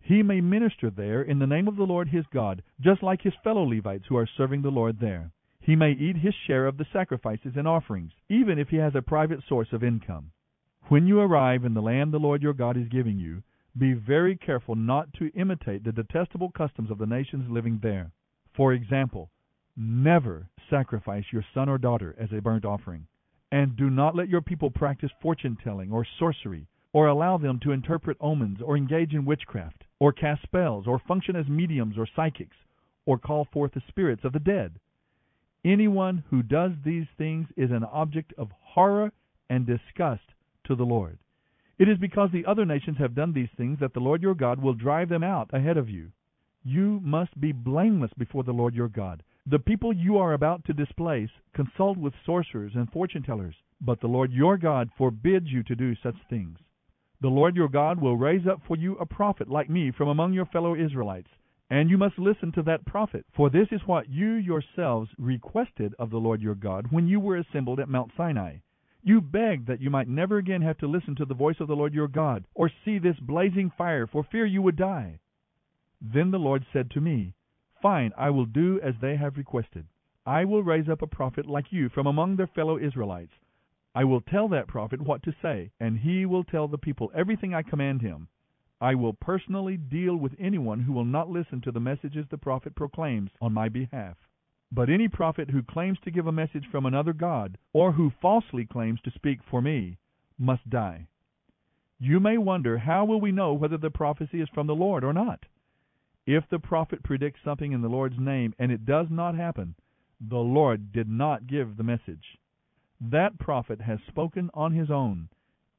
He 0.00 0.22
may 0.22 0.40
minister 0.40 0.88
there 0.88 1.20
in 1.20 1.38
the 1.38 1.46
name 1.46 1.68
of 1.68 1.76
the 1.76 1.84
Lord 1.84 2.08
his 2.08 2.24
God, 2.32 2.62
just 2.80 3.02
like 3.02 3.20
his 3.20 3.34
fellow 3.44 3.64
Levites 3.64 4.06
who 4.08 4.16
are 4.16 4.26
serving 4.38 4.62
the 4.62 4.70
Lord 4.70 5.00
there. 5.00 5.32
He 5.60 5.76
may 5.76 5.92
eat 5.92 6.16
his 6.16 6.34
share 6.46 6.66
of 6.66 6.78
the 6.78 6.86
sacrifices 6.90 7.56
and 7.56 7.68
offerings, 7.68 8.12
even 8.30 8.58
if 8.58 8.70
he 8.70 8.78
has 8.78 8.94
a 8.94 9.02
private 9.02 9.40
source 9.46 9.68
of 9.74 9.84
income. 9.84 10.30
When 10.88 11.06
you 11.06 11.20
arrive 11.20 11.64
in 11.64 11.74
the 11.74 11.80
land 11.80 12.12
the 12.12 12.18
Lord 12.18 12.42
your 12.42 12.52
God 12.52 12.76
is 12.76 12.88
giving 12.88 13.18
you, 13.18 13.42
be 13.78 13.94
very 13.94 14.36
careful 14.36 14.74
not 14.74 15.12
to 15.14 15.32
imitate 15.34 15.84
the 15.84 15.92
detestable 15.92 16.50
customs 16.50 16.90
of 16.90 16.98
the 16.98 17.06
nations 17.06 17.50
living 17.50 17.78
there. 17.82 18.10
For 18.54 18.72
example, 18.72 19.30
never 19.76 20.48
sacrifice 20.68 21.24
your 21.32 21.44
son 21.54 21.68
or 21.68 21.78
daughter 21.78 22.14
as 22.18 22.32
a 22.32 22.42
burnt 22.42 22.64
offering. 22.64 23.06
And 23.50 23.76
do 23.76 23.90
not 23.90 24.16
let 24.16 24.28
your 24.28 24.42
people 24.42 24.70
practice 24.70 25.10
fortune 25.22 25.56
telling 25.62 25.92
or 25.92 26.04
sorcery, 26.18 26.66
or 26.92 27.06
allow 27.06 27.38
them 27.38 27.60
to 27.60 27.72
interpret 27.72 28.16
omens, 28.20 28.60
or 28.60 28.76
engage 28.76 29.14
in 29.14 29.24
witchcraft, 29.24 29.84
or 29.98 30.12
cast 30.12 30.42
spells, 30.42 30.86
or 30.86 30.98
function 30.98 31.36
as 31.36 31.48
mediums 31.48 31.96
or 31.96 32.06
psychics, 32.14 32.56
or 33.06 33.18
call 33.18 33.46
forth 33.46 33.72
the 33.72 33.82
spirits 33.88 34.24
of 34.24 34.32
the 34.32 34.40
dead. 34.40 34.78
Anyone 35.64 36.24
who 36.28 36.42
does 36.42 36.72
these 36.84 37.06
things 37.16 37.46
is 37.56 37.70
an 37.70 37.84
object 37.84 38.34
of 38.36 38.50
horror 38.60 39.12
and 39.48 39.64
disgust 39.64 40.31
to 40.64 40.74
the 40.74 40.84
Lord. 40.84 41.18
It 41.78 41.88
is 41.88 41.98
because 41.98 42.30
the 42.32 42.46
other 42.46 42.64
nations 42.64 42.98
have 42.98 43.14
done 43.14 43.32
these 43.32 43.50
things 43.56 43.78
that 43.80 43.94
the 43.94 44.00
Lord 44.00 44.22
your 44.22 44.34
God 44.34 44.60
will 44.60 44.74
drive 44.74 45.08
them 45.08 45.24
out 45.24 45.50
ahead 45.52 45.76
of 45.76 45.88
you. 45.88 46.12
You 46.64 47.00
must 47.02 47.40
be 47.40 47.50
blameless 47.52 48.12
before 48.16 48.44
the 48.44 48.52
Lord 48.52 48.74
your 48.74 48.88
God. 48.88 49.22
The 49.46 49.58
people 49.58 49.92
you 49.92 50.18
are 50.18 50.34
about 50.34 50.64
to 50.66 50.72
displace 50.72 51.30
consult 51.54 51.98
with 51.98 52.14
sorcerers 52.24 52.72
and 52.76 52.88
fortune 52.90 53.24
tellers, 53.24 53.56
but 53.80 54.00
the 54.00 54.06
Lord 54.06 54.32
your 54.32 54.56
God 54.56 54.90
forbids 54.96 55.50
you 55.50 55.64
to 55.64 55.74
do 55.74 55.96
such 55.96 56.14
things. 56.30 56.58
The 57.20 57.28
Lord 57.28 57.56
your 57.56 57.68
God 57.68 58.00
will 58.00 58.16
raise 58.16 58.46
up 58.46 58.60
for 58.66 58.76
you 58.76 58.96
a 58.98 59.06
prophet 59.06 59.48
like 59.48 59.68
me 59.68 59.90
from 59.90 60.08
among 60.08 60.32
your 60.32 60.46
fellow 60.46 60.76
Israelites, 60.76 61.30
and 61.70 61.90
you 61.90 61.98
must 61.98 62.18
listen 62.18 62.52
to 62.52 62.62
that 62.62 62.84
prophet, 62.84 63.24
for 63.34 63.50
this 63.50 63.68
is 63.72 63.80
what 63.86 64.08
you 64.08 64.34
yourselves 64.34 65.10
requested 65.18 65.94
of 65.98 66.10
the 66.10 66.18
Lord 66.18 66.40
your 66.40 66.54
God 66.54 66.92
when 66.92 67.08
you 67.08 67.18
were 67.18 67.38
assembled 67.38 67.80
at 67.80 67.88
Mount 67.88 68.12
Sinai. 68.16 68.58
You 69.04 69.20
begged 69.20 69.66
that 69.66 69.80
you 69.80 69.90
might 69.90 70.06
never 70.06 70.38
again 70.38 70.62
have 70.62 70.78
to 70.78 70.86
listen 70.86 71.16
to 71.16 71.24
the 71.24 71.34
voice 71.34 71.58
of 71.58 71.66
the 71.66 71.74
Lord 71.74 71.92
your 71.92 72.06
God, 72.06 72.44
or 72.54 72.70
see 72.84 72.98
this 72.98 73.18
blazing 73.18 73.70
fire, 73.76 74.06
for 74.06 74.22
fear 74.22 74.46
you 74.46 74.62
would 74.62 74.76
die. 74.76 75.18
Then 76.00 76.30
the 76.30 76.38
Lord 76.38 76.64
said 76.72 76.90
to 76.92 77.00
me, 77.00 77.34
Fine, 77.80 78.12
I 78.16 78.30
will 78.30 78.46
do 78.46 78.80
as 78.80 78.94
they 79.00 79.16
have 79.16 79.36
requested. 79.36 79.86
I 80.24 80.44
will 80.44 80.62
raise 80.62 80.88
up 80.88 81.02
a 81.02 81.08
prophet 81.08 81.46
like 81.46 81.72
you 81.72 81.88
from 81.88 82.06
among 82.06 82.36
their 82.36 82.46
fellow 82.46 82.78
Israelites. 82.78 83.32
I 83.92 84.04
will 84.04 84.20
tell 84.20 84.46
that 84.48 84.68
prophet 84.68 85.02
what 85.02 85.24
to 85.24 85.34
say, 85.42 85.72
and 85.80 85.98
he 85.98 86.24
will 86.24 86.44
tell 86.44 86.68
the 86.68 86.78
people 86.78 87.10
everything 87.12 87.52
I 87.52 87.62
command 87.62 88.02
him. 88.02 88.28
I 88.80 88.94
will 88.94 89.14
personally 89.14 89.76
deal 89.76 90.16
with 90.16 90.36
anyone 90.38 90.80
who 90.80 90.92
will 90.92 91.04
not 91.04 91.28
listen 91.28 91.60
to 91.62 91.72
the 91.72 91.80
messages 91.80 92.26
the 92.30 92.38
prophet 92.38 92.76
proclaims 92.76 93.30
on 93.40 93.52
my 93.52 93.68
behalf. 93.68 94.16
But 94.74 94.88
any 94.88 95.06
prophet 95.06 95.50
who 95.50 95.62
claims 95.62 95.98
to 96.02 96.10
give 96.10 96.26
a 96.26 96.32
message 96.32 96.64
from 96.70 96.86
another 96.86 97.12
God, 97.12 97.58
or 97.74 97.92
who 97.92 98.10
falsely 98.22 98.64
claims 98.64 99.00
to 99.02 99.10
speak 99.10 99.40
for 99.50 99.60
me, 99.60 99.98
must 100.38 100.68
die. 100.70 101.08
You 102.00 102.18
may 102.18 102.38
wonder, 102.38 102.78
how 102.78 103.04
will 103.04 103.20
we 103.20 103.32
know 103.32 103.52
whether 103.52 103.76
the 103.76 103.90
prophecy 103.90 104.40
is 104.40 104.48
from 104.48 104.66
the 104.66 104.74
Lord 104.74 105.04
or 105.04 105.12
not? 105.12 105.40
If 106.26 106.48
the 106.48 106.58
prophet 106.58 107.02
predicts 107.02 107.40
something 107.44 107.72
in 107.72 107.82
the 107.82 107.88
Lord's 107.88 108.18
name 108.18 108.54
and 108.58 108.72
it 108.72 108.86
does 108.86 109.08
not 109.10 109.34
happen, 109.34 109.74
the 110.20 110.38
Lord 110.38 110.90
did 110.90 111.08
not 111.08 111.46
give 111.46 111.76
the 111.76 111.82
message. 111.82 112.38
That 112.98 113.38
prophet 113.38 113.80
has 113.82 113.98
spoken 114.08 114.48
on 114.54 114.72
his 114.72 114.90
own 114.90 115.28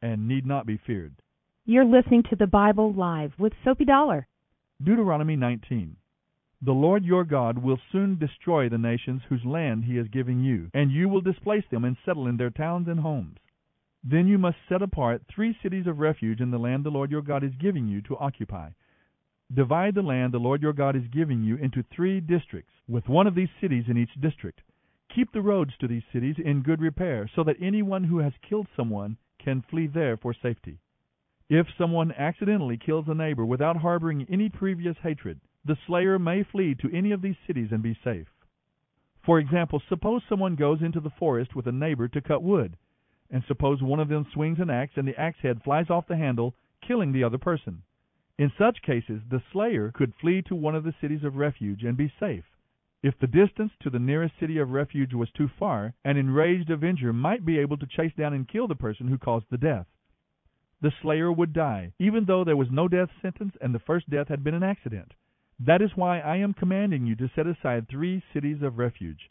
and 0.01 0.27
need 0.27 0.45
not 0.45 0.67
be 0.67 0.77
feared. 0.85 1.15
You're 1.65 1.85
listening 1.85 2.23
to 2.29 2.35
the 2.35 2.47
Bible 2.47 2.93
Live 2.93 3.31
with 3.39 3.53
Soapy 3.63 3.85
Dollar. 3.85 4.27
Deuteronomy 4.83 5.35
19. 5.35 5.95
The 6.65 6.71
Lord 6.71 7.03
your 7.03 7.25
God 7.25 7.57
will 7.57 7.77
soon 7.91 8.17
destroy 8.17 8.69
the 8.69 8.77
nations 8.77 9.21
whose 9.27 9.43
land 9.43 9.83
he 9.83 9.97
is 9.97 10.07
giving 10.07 10.39
you, 10.39 10.71
and 10.73 10.89
you 10.89 11.09
will 11.09 11.19
displace 11.19 11.65
them 11.69 11.83
and 11.83 11.97
settle 12.05 12.25
in 12.25 12.37
their 12.37 12.51
towns 12.51 12.87
and 12.87 13.01
homes. 13.01 13.37
Then 14.01 14.27
you 14.27 14.37
must 14.37 14.55
set 14.69 14.81
apart 14.81 15.23
three 15.27 15.57
cities 15.61 15.87
of 15.87 15.99
refuge 15.99 16.39
in 16.39 16.51
the 16.51 16.57
land 16.57 16.85
the 16.85 16.89
Lord 16.89 17.11
your 17.11 17.21
God 17.21 17.43
is 17.43 17.51
giving 17.59 17.89
you 17.89 18.01
to 18.03 18.15
occupy. 18.15 18.69
Divide 19.53 19.93
the 19.93 20.01
land 20.01 20.33
the 20.33 20.39
Lord 20.39 20.61
your 20.61 20.71
God 20.71 20.95
is 20.95 21.03
giving 21.09 21.43
you 21.43 21.57
into 21.57 21.83
three 21.83 22.21
districts, 22.21 22.71
with 22.87 23.09
one 23.09 23.27
of 23.27 23.35
these 23.35 23.51
cities 23.59 23.89
in 23.89 23.97
each 23.97 24.13
district. 24.21 24.61
Keep 25.13 25.33
the 25.33 25.41
roads 25.41 25.73
to 25.81 25.87
these 25.89 26.03
cities 26.13 26.37
in 26.39 26.63
good 26.63 26.79
repair, 26.79 27.29
so 27.35 27.43
that 27.43 27.61
anyone 27.61 28.05
who 28.05 28.19
has 28.19 28.31
killed 28.41 28.67
someone 28.73 29.17
can 29.37 29.65
flee 29.69 29.87
there 29.87 30.15
for 30.15 30.33
safety. 30.33 30.79
If 31.49 31.67
someone 31.77 32.13
accidentally 32.13 32.77
kills 32.77 33.09
a 33.09 33.13
neighbor 33.13 33.45
without 33.45 33.75
harboring 33.75 34.25
any 34.29 34.47
previous 34.47 34.95
hatred, 35.03 35.41
the 35.65 35.77
slayer 35.87 36.19
may 36.19 36.43
flee 36.43 36.75
to 36.75 36.91
any 36.91 37.11
of 37.11 37.21
these 37.21 37.37
cities 37.47 37.69
and 37.71 37.81
be 37.81 37.97
safe. 38.03 38.27
For 39.25 39.39
example, 39.39 39.81
suppose 39.87 40.21
someone 40.27 40.55
goes 40.55 40.81
into 40.81 40.99
the 40.99 41.09
forest 41.09 41.55
with 41.55 41.67
a 41.67 41.71
neighbor 41.71 42.07
to 42.09 42.21
cut 42.21 42.43
wood, 42.43 42.77
and 43.29 43.43
suppose 43.47 43.81
one 43.81 43.99
of 43.99 44.09
them 44.09 44.25
swings 44.33 44.59
an 44.59 44.69
axe 44.69 44.93
and 44.97 45.07
the 45.07 45.19
axe 45.19 45.39
head 45.39 45.63
flies 45.63 45.89
off 45.89 46.07
the 46.07 46.17
handle, 46.17 46.55
killing 46.81 47.11
the 47.11 47.23
other 47.23 47.37
person. 47.37 47.83
In 48.37 48.51
such 48.57 48.81
cases, 48.81 49.21
the 49.29 49.41
slayer 49.51 49.91
could 49.91 50.13
flee 50.15 50.41
to 50.43 50.55
one 50.55 50.75
of 50.75 50.83
the 50.83 50.95
cities 50.99 51.23
of 51.23 51.37
refuge 51.37 51.83
and 51.83 51.95
be 51.95 52.11
safe. 52.19 52.45
If 53.01 53.17
the 53.19 53.27
distance 53.27 53.71
to 53.81 53.89
the 53.89 53.99
nearest 53.99 54.37
city 54.39 54.57
of 54.57 54.71
refuge 54.71 55.13
was 55.13 55.31
too 55.31 55.47
far, 55.47 55.93
an 56.03 56.17
enraged 56.17 56.69
avenger 56.69 57.13
might 57.13 57.45
be 57.45 57.59
able 57.59 57.77
to 57.77 57.87
chase 57.87 58.13
down 58.15 58.33
and 58.33 58.47
kill 58.47 58.67
the 58.67 58.75
person 58.75 59.07
who 59.07 59.17
caused 59.17 59.45
the 59.49 59.57
death 59.57 59.87
the 60.83 60.91
slayer 61.01 61.31
would 61.31 61.53
die, 61.53 61.93
even 61.97 62.25
though 62.25 62.43
there 62.43 62.57
was 62.57 62.69
no 62.69 62.89
death 62.89 63.09
sentence 63.21 63.55
and 63.61 63.73
the 63.73 63.79
first 63.79 64.09
death 64.09 64.27
had 64.27 64.43
been 64.43 64.53
an 64.53 64.63
accident. 64.63 65.13
That 65.59 65.81
is 65.81 65.91
why 65.95 66.19
I 66.19 66.37
am 66.37 66.53
commanding 66.53 67.05
you 67.05 67.15
to 67.15 67.29
set 67.35 67.47
aside 67.47 67.87
three 67.87 68.23
cities 68.33 68.61
of 68.61 68.77
refuge. 68.77 69.29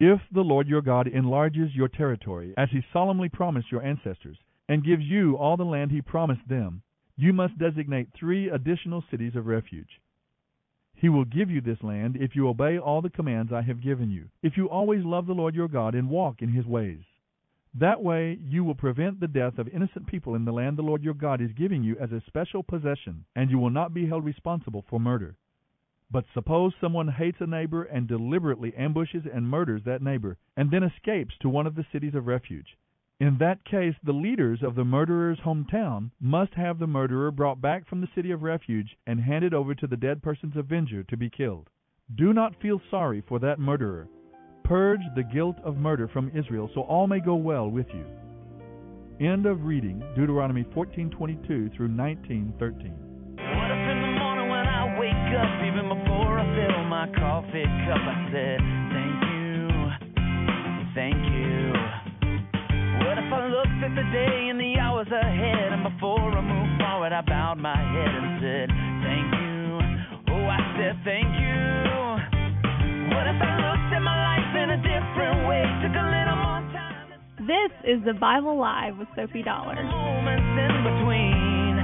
If 0.00 0.20
the 0.32 0.42
Lord 0.42 0.66
your 0.66 0.82
God 0.82 1.06
enlarges 1.06 1.74
your 1.74 1.88
territory, 1.88 2.54
as 2.56 2.70
he 2.70 2.84
solemnly 2.92 3.28
promised 3.28 3.70
your 3.70 3.82
ancestors, 3.82 4.38
and 4.68 4.84
gives 4.84 5.04
you 5.04 5.36
all 5.36 5.56
the 5.56 5.64
land 5.64 5.90
he 5.90 6.00
promised 6.00 6.48
them, 6.48 6.82
you 7.16 7.32
must 7.32 7.58
designate 7.58 8.08
three 8.12 8.48
additional 8.48 9.04
cities 9.10 9.36
of 9.36 9.46
refuge. 9.46 10.00
He 10.94 11.08
will 11.08 11.24
give 11.24 11.50
you 11.50 11.60
this 11.60 11.82
land 11.82 12.16
if 12.16 12.34
you 12.34 12.48
obey 12.48 12.78
all 12.78 13.02
the 13.02 13.10
commands 13.10 13.52
I 13.52 13.62
have 13.62 13.82
given 13.82 14.10
you, 14.10 14.28
if 14.42 14.56
you 14.56 14.68
always 14.68 15.04
love 15.04 15.26
the 15.26 15.34
Lord 15.34 15.54
your 15.54 15.68
God 15.68 15.94
and 15.94 16.08
walk 16.08 16.42
in 16.42 16.48
his 16.48 16.66
ways. 16.66 17.02
That 17.74 18.02
way 18.02 18.38
you 18.42 18.64
will 18.64 18.74
prevent 18.74 19.18
the 19.18 19.28
death 19.28 19.58
of 19.58 19.66
innocent 19.68 20.06
people 20.06 20.34
in 20.34 20.44
the 20.44 20.52
land 20.52 20.76
the 20.76 20.82
Lord 20.82 21.02
your 21.02 21.14
God 21.14 21.40
is 21.40 21.52
giving 21.54 21.82
you 21.82 21.96
as 21.98 22.12
a 22.12 22.20
special 22.26 22.62
possession, 22.62 23.24
and 23.34 23.50
you 23.50 23.58
will 23.58 23.70
not 23.70 23.94
be 23.94 24.06
held 24.06 24.26
responsible 24.26 24.82
for 24.90 25.00
murder. 25.00 25.36
But 26.10 26.26
suppose 26.34 26.74
someone 26.78 27.08
hates 27.08 27.40
a 27.40 27.46
neighbor 27.46 27.84
and 27.84 28.06
deliberately 28.06 28.74
ambushes 28.76 29.24
and 29.24 29.48
murders 29.48 29.84
that 29.84 30.02
neighbor, 30.02 30.36
and 30.54 30.70
then 30.70 30.82
escapes 30.82 31.34
to 31.38 31.48
one 31.48 31.66
of 31.66 31.74
the 31.74 31.86
cities 31.90 32.14
of 32.14 32.26
refuge. 32.26 32.76
In 33.18 33.38
that 33.38 33.64
case, 33.64 33.94
the 34.02 34.12
leaders 34.12 34.62
of 34.62 34.74
the 34.74 34.84
murderer's 34.84 35.40
hometown 35.40 36.10
must 36.20 36.52
have 36.52 36.78
the 36.78 36.86
murderer 36.86 37.30
brought 37.30 37.62
back 37.62 37.86
from 37.86 38.02
the 38.02 38.08
city 38.14 38.32
of 38.32 38.42
refuge 38.42 38.98
and 39.06 39.20
handed 39.20 39.54
over 39.54 39.74
to 39.76 39.86
the 39.86 39.96
dead 39.96 40.22
person's 40.22 40.56
avenger 40.56 41.04
to 41.04 41.16
be 41.16 41.30
killed. 41.30 41.70
Do 42.14 42.34
not 42.34 42.60
feel 42.60 42.82
sorry 42.90 43.22
for 43.22 43.38
that 43.38 43.58
murderer 43.58 44.08
Purge 44.64 45.02
the 45.16 45.22
guilt 45.22 45.56
of 45.64 45.76
murder 45.76 46.08
from 46.08 46.30
Israel, 46.34 46.70
so 46.74 46.82
all 46.82 47.06
may 47.06 47.20
go 47.20 47.34
well 47.34 47.68
with 47.68 47.86
you. 47.94 48.04
End 49.20 49.46
of 49.46 49.64
reading 49.64 50.02
Deuteronomy 50.16 50.64
14:22 50.74 51.68
through 51.76 51.88
19:13. 51.88 53.12
What 53.36 53.70
if 53.70 53.82
in 53.90 54.00
the 54.02 54.12
morning 54.18 54.48
when 54.48 54.66
I 54.66 54.98
wake 54.98 55.30
up, 55.36 55.52
even 55.62 55.88
before 55.88 56.38
I 56.38 56.44
fill 56.56 56.84
my 56.84 57.06
coffee 57.18 57.64
cup, 57.86 58.02
I 58.02 58.28
said, 58.32 58.58
Thank 58.94 59.18
you, 59.30 59.68
thank 60.94 61.20
you. 61.26 61.72
What 63.06 63.18
if 63.18 63.30
I 63.32 63.46
looked 63.46 63.80
at 63.84 63.94
the 63.94 64.06
day 64.10 64.48
and 64.48 64.58
the 64.58 64.78
hours 64.78 65.08
ahead, 65.08 65.72
and 65.72 65.82
before 65.84 66.18
I 66.18 66.40
moved 66.40 66.80
forward, 66.80 67.12
I 67.12 67.20
bowed 67.20 67.58
my 67.58 67.76
head 67.76 68.10
and 68.14 68.40
said, 68.40 68.68
Thank 69.04 69.28
you. 69.38 70.34
Oh, 70.34 70.46
I 70.48 70.60
said, 70.78 70.94
Thank 71.04 71.30
you. 71.36 71.62
What 73.14 73.26
if 73.28 73.38
I 73.42 73.52
looked 73.60 73.92
at 73.94 74.02
my 74.02 74.16
life 74.16 74.31
in 74.62 74.70
a 74.70 74.76
different 74.76 75.48
way, 75.48 75.66
took 75.82 75.90
a 75.90 76.06
little 76.06 76.38
more 76.38 76.62
time? 76.70 77.10
This 77.50 77.72
is 77.82 77.98
the 78.06 78.14
Bible 78.14 78.56
Live 78.56 78.96
with 78.96 79.08
Sophie 79.16 79.42
Dollar. 79.42 79.74
Moments 79.82 80.54
in 80.54 80.74
between. 80.86 81.74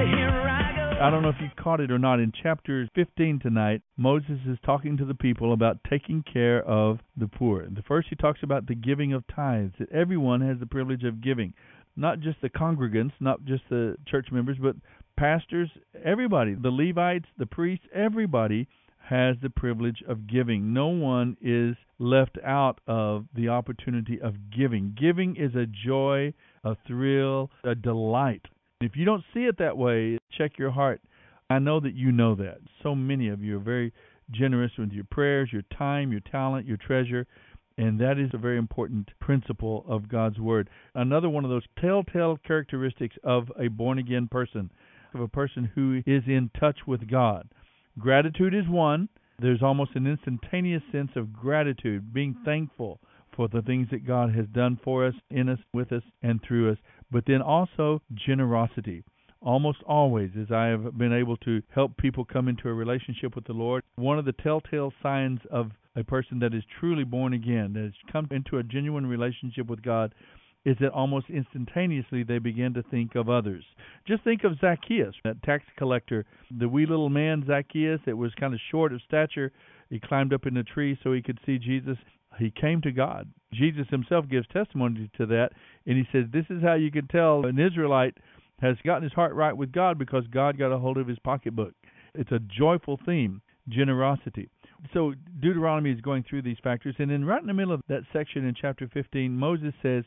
So 0.00 0.02
here 0.08 0.32
I. 0.32 0.62
I 1.02 1.10
don't 1.10 1.22
know 1.22 1.30
if 1.30 1.40
you 1.40 1.48
caught 1.62 1.80
it 1.80 1.90
or 1.90 1.98
not. 1.98 2.20
In 2.20 2.32
chapter 2.42 2.88
15 2.94 3.40
tonight, 3.40 3.82
Moses 3.96 4.38
is 4.48 4.56
talking 4.64 4.96
to 4.98 5.04
the 5.04 5.14
people 5.14 5.52
about 5.52 5.78
taking 5.90 6.22
care 6.22 6.62
of 6.62 7.00
the 7.16 7.26
poor. 7.26 7.66
The 7.66 7.82
first, 7.82 8.08
he 8.08 8.16
talks 8.16 8.38
about 8.42 8.66
the 8.66 8.76
giving 8.76 9.12
of 9.12 9.24
tithes, 9.26 9.72
that 9.78 9.90
everyone 9.90 10.40
has 10.42 10.58
the 10.60 10.66
privilege 10.66 11.02
of 11.02 11.20
giving. 11.20 11.54
Not 11.96 12.20
just 12.20 12.40
the 12.40 12.48
congregants, 12.50 13.12
not 13.20 13.44
just 13.44 13.64
the 13.68 13.96
church 14.06 14.28
members, 14.30 14.56
but 14.62 14.76
pastors, 15.18 15.70
everybody, 16.02 16.54
the 16.54 16.70
Levites, 16.70 17.26
the 17.36 17.46
priests, 17.46 17.84
everybody 17.92 18.68
has 19.08 19.36
the 19.42 19.50
privilege 19.50 20.02
of 20.08 20.26
giving. 20.26 20.72
No 20.72 20.88
one 20.88 21.36
is 21.40 21.76
left 21.98 22.38
out 22.44 22.80
of 22.86 23.26
the 23.34 23.48
opportunity 23.48 24.20
of 24.20 24.34
giving. 24.56 24.96
Giving 24.98 25.36
is 25.36 25.54
a 25.54 25.66
joy, 25.66 26.32
a 26.64 26.76
thrill, 26.86 27.50
a 27.64 27.74
delight. 27.74 28.42
If 28.80 28.96
you 28.96 29.04
don't 29.04 29.24
see 29.34 29.40
it 29.40 29.58
that 29.58 29.76
way, 29.76 30.18
check 30.36 30.58
your 30.58 30.70
heart. 30.70 31.00
I 31.50 31.58
know 31.58 31.80
that 31.80 31.94
you 31.94 32.12
know 32.12 32.34
that. 32.36 32.58
So 32.82 32.94
many 32.94 33.28
of 33.28 33.42
you 33.42 33.56
are 33.56 33.62
very 33.62 33.92
generous 34.30 34.72
with 34.78 34.92
your 34.92 35.04
prayers, 35.10 35.50
your 35.52 35.62
time, 35.76 36.10
your 36.10 36.22
talent, 36.30 36.66
your 36.66 36.78
treasure. 36.78 37.26
And 37.78 38.00
that 38.00 38.18
is 38.18 38.30
a 38.32 38.38
very 38.38 38.58
important 38.58 39.10
principle 39.20 39.84
of 39.88 40.08
God's 40.08 40.38
Word. 40.38 40.68
Another 40.94 41.28
one 41.28 41.44
of 41.44 41.50
those 41.50 41.66
telltale 41.80 42.38
characteristics 42.46 43.16
of 43.24 43.50
a 43.58 43.68
born 43.68 43.98
again 43.98 44.28
person, 44.28 44.70
of 45.14 45.20
a 45.20 45.28
person 45.28 45.70
who 45.74 46.02
is 46.06 46.22
in 46.26 46.50
touch 46.58 46.78
with 46.86 47.10
God. 47.10 47.48
Gratitude 47.98 48.54
is 48.54 48.68
one. 48.68 49.08
There's 49.38 49.62
almost 49.62 49.96
an 49.96 50.06
instantaneous 50.06 50.82
sense 50.92 51.10
of 51.16 51.32
gratitude, 51.32 52.12
being 52.12 52.36
thankful 52.44 53.00
for 53.34 53.48
the 53.48 53.62
things 53.62 53.88
that 53.90 54.06
God 54.06 54.34
has 54.34 54.46
done 54.48 54.78
for 54.82 55.06
us, 55.06 55.14
in 55.30 55.48
us, 55.48 55.58
with 55.72 55.92
us, 55.92 56.02
and 56.22 56.40
through 56.42 56.72
us. 56.72 56.78
But 57.10 57.24
then 57.26 57.42
also 57.42 58.02
generosity. 58.14 59.04
Almost 59.40 59.82
always, 59.86 60.30
as 60.40 60.52
I 60.52 60.66
have 60.66 60.96
been 60.96 61.12
able 61.12 61.36
to 61.38 61.62
help 61.74 61.96
people 61.96 62.24
come 62.24 62.48
into 62.48 62.68
a 62.68 62.74
relationship 62.74 63.34
with 63.34 63.44
the 63.44 63.52
Lord, 63.52 63.82
one 63.96 64.18
of 64.18 64.24
the 64.24 64.32
telltale 64.32 64.92
signs 65.02 65.40
of 65.50 65.72
a 65.96 66.04
person 66.04 66.38
that 66.38 66.54
is 66.54 66.62
truly 66.78 67.04
born 67.04 67.32
again, 67.32 67.72
that 67.72 67.82
has 67.82 68.12
come 68.12 68.28
into 68.30 68.58
a 68.58 68.62
genuine 68.62 69.06
relationship 69.06 69.66
with 69.66 69.82
God, 69.82 70.14
is 70.64 70.76
that 70.80 70.90
almost 70.90 71.26
instantaneously 71.28 72.22
they 72.22 72.38
begin 72.38 72.74
to 72.74 72.82
think 72.84 73.14
of 73.14 73.28
others. 73.28 73.64
Just 74.06 74.22
think 74.22 74.44
of 74.44 74.58
Zacchaeus, 74.60 75.14
that 75.24 75.42
tax 75.42 75.64
collector, 75.76 76.24
the 76.56 76.68
wee 76.68 76.86
little 76.86 77.08
man 77.08 77.44
Zacchaeus 77.46 78.00
that 78.06 78.16
was 78.16 78.32
kind 78.38 78.54
of 78.54 78.60
short 78.70 78.92
of 78.92 79.00
stature. 79.06 79.52
He 79.90 79.98
climbed 79.98 80.32
up 80.32 80.46
in 80.46 80.56
a 80.56 80.62
tree 80.62 80.98
so 81.02 81.12
he 81.12 81.22
could 81.22 81.40
see 81.44 81.58
Jesus. 81.58 81.98
He 82.38 82.50
came 82.50 82.80
to 82.82 82.92
God. 82.92 83.28
Jesus 83.52 83.86
himself 83.90 84.28
gives 84.28 84.46
testimony 84.48 85.10
to 85.18 85.26
that, 85.26 85.50
and 85.86 85.98
he 85.98 86.04
says, 86.12 86.26
This 86.32 86.46
is 86.48 86.62
how 86.62 86.74
you 86.74 86.90
can 86.90 87.06
tell 87.08 87.44
an 87.44 87.58
Israelite 87.58 88.16
has 88.60 88.76
gotten 88.86 89.02
his 89.02 89.12
heart 89.12 89.34
right 89.34 89.56
with 89.56 89.72
God 89.72 89.98
because 89.98 90.24
God 90.28 90.56
got 90.56 90.72
a 90.72 90.78
hold 90.78 90.96
of 90.96 91.08
his 91.08 91.18
pocketbook. 91.18 91.74
It's 92.14 92.30
a 92.30 92.38
joyful 92.38 92.98
theme, 93.04 93.42
generosity. 93.68 94.48
So 94.94 95.14
Deuteronomy 95.40 95.90
is 95.90 96.00
going 96.00 96.24
through 96.28 96.42
these 96.42 96.56
factors, 96.62 96.94
and 96.98 97.10
then 97.10 97.24
right 97.24 97.40
in 97.40 97.46
the 97.46 97.54
middle 97.54 97.74
of 97.74 97.82
that 97.88 98.02
section 98.12 98.46
in 98.46 98.54
chapter 98.54 98.88
15, 98.92 99.36
Moses 99.36 99.74
says, 99.82 100.04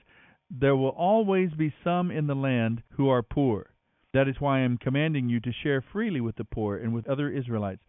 there 0.59 0.75
will 0.75 0.89
always 0.89 1.51
be 1.51 1.73
some 1.83 2.11
in 2.11 2.27
the 2.27 2.35
land 2.35 2.81
who 2.91 3.09
are 3.09 3.21
poor. 3.21 3.71
That 4.13 4.27
is 4.27 4.35
why 4.39 4.59
I 4.59 4.61
am 4.61 4.77
commanding 4.77 5.27
you 5.27 5.39
to 5.41 5.51
share 5.51 5.83
freely 5.91 6.21
with 6.21 6.37
the 6.37 6.45
poor 6.45 6.77
and 6.77 6.93
with 6.93 7.07
other 7.07 7.29
Israelites. 7.29 7.81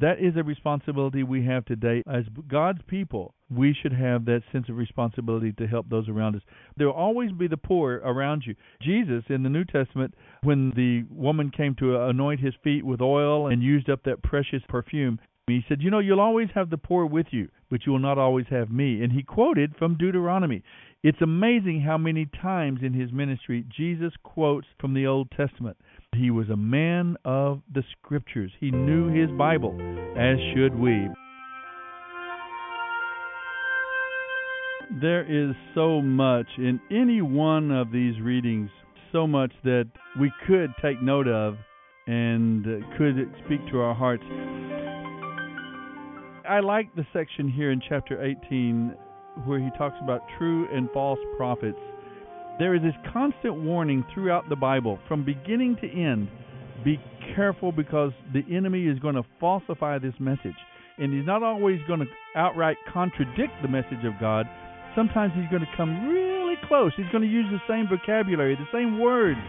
That 0.00 0.18
is 0.18 0.36
a 0.36 0.42
responsibility 0.42 1.22
we 1.22 1.46
have 1.46 1.64
today 1.64 2.02
as 2.06 2.24
God's 2.48 2.80
people. 2.86 3.34
we 3.48 3.74
should 3.74 3.92
have 3.92 4.24
that 4.24 4.42
sense 4.50 4.68
of 4.70 4.76
responsibility 4.76 5.52
to 5.52 5.66
help 5.66 5.88
those 5.88 6.08
around 6.08 6.34
us. 6.34 6.42
There 6.76 6.86
will 6.86 6.94
always 6.94 7.30
be 7.32 7.46
the 7.46 7.56
poor 7.58 8.00
around 8.02 8.44
you. 8.46 8.54
Jesus 8.80 9.24
in 9.28 9.42
the 9.42 9.50
New 9.50 9.64
Testament, 9.64 10.14
when 10.42 10.70
the 10.74 11.04
woman 11.14 11.50
came 11.50 11.74
to 11.76 12.02
anoint 12.04 12.40
his 12.40 12.54
feet 12.64 12.84
with 12.84 13.00
oil 13.00 13.46
and 13.48 13.62
used 13.62 13.90
up 13.90 14.02
that 14.04 14.22
precious 14.22 14.62
perfume, 14.68 15.18
he 15.46 15.64
said, 15.68 15.82
You 15.82 15.90
know, 15.90 15.98
you'll 15.98 16.20
always 16.20 16.48
have 16.54 16.70
the 16.70 16.78
poor 16.78 17.04
with 17.04 17.26
you, 17.30 17.48
but 17.72 17.86
you 17.86 17.92
will 17.92 17.98
not 17.98 18.18
always 18.18 18.44
have 18.50 18.70
me. 18.70 19.02
And 19.02 19.10
he 19.10 19.22
quoted 19.22 19.74
from 19.78 19.96
Deuteronomy. 19.96 20.62
It's 21.02 21.22
amazing 21.22 21.80
how 21.80 21.96
many 21.96 22.28
times 22.42 22.80
in 22.82 22.92
his 22.92 23.10
ministry 23.10 23.64
Jesus 23.74 24.12
quotes 24.22 24.66
from 24.78 24.92
the 24.92 25.06
Old 25.06 25.30
Testament. 25.30 25.78
He 26.14 26.30
was 26.30 26.50
a 26.50 26.56
man 26.56 27.16
of 27.24 27.62
the 27.72 27.82
scriptures, 27.92 28.52
he 28.60 28.70
knew 28.70 29.08
his 29.08 29.30
Bible, 29.38 29.74
as 30.18 30.36
should 30.54 30.78
we. 30.78 31.08
There 35.00 35.24
is 35.24 35.56
so 35.74 36.02
much 36.02 36.48
in 36.58 36.78
any 36.90 37.22
one 37.22 37.70
of 37.70 37.90
these 37.90 38.20
readings, 38.20 38.68
so 39.12 39.26
much 39.26 39.52
that 39.64 39.88
we 40.20 40.30
could 40.46 40.74
take 40.82 41.00
note 41.00 41.26
of 41.26 41.56
and 42.06 42.64
could 42.98 43.34
speak 43.46 43.60
to 43.70 43.80
our 43.80 43.94
hearts. 43.94 44.24
I 46.48 46.60
like 46.60 46.94
the 46.94 47.06
section 47.12 47.48
here 47.48 47.70
in 47.70 47.80
chapter 47.88 48.22
18 48.22 48.94
where 49.44 49.60
he 49.60 49.70
talks 49.78 49.96
about 50.02 50.20
true 50.38 50.66
and 50.72 50.90
false 50.90 51.18
prophets. 51.36 51.78
There 52.58 52.74
is 52.74 52.82
this 52.82 52.94
constant 53.12 53.62
warning 53.62 54.04
throughout 54.12 54.48
the 54.48 54.56
Bible, 54.56 54.98
from 55.08 55.24
beginning 55.24 55.76
to 55.80 55.88
end 55.88 56.28
be 56.84 57.00
careful 57.34 57.70
because 57.72 58.12
the 58.32 58.42
enemy 58.54 58.86
is 58.86 58.98
going 58.98 59.14
to 59.14 59.22
falsify 59.40 59.98
this 59.98 60.14
message. 60.18 60.56
And 60.98 61.12
he's 61.12 61.26
not 61.26 61.42
always 61.42 61.78
going 61.86 62.00
to 62.00 62.06
outright 62.36 62.76
contradict 62.92 63.52
the 63.62 63.68
message 63.68 64.04
of 64.04 64.12
God, 64.20 64.46
sometimes 64.94 65.32
he's 65.34 65.48
going 65.50 65.62
to 65.62 65.76
come 65.76 66.08
really 66.08 66.56
close. 66.68 66.92
He's 66.96 67.10
going 67.12 67.22
to 67.22 67.30
use 67.30 67.46
the 67.50 67.62
same 67.68 67.86
vocabulary, 67.88 68.56
the 68.56 68.76
same 68.76 68.98
words, 68.98 69.40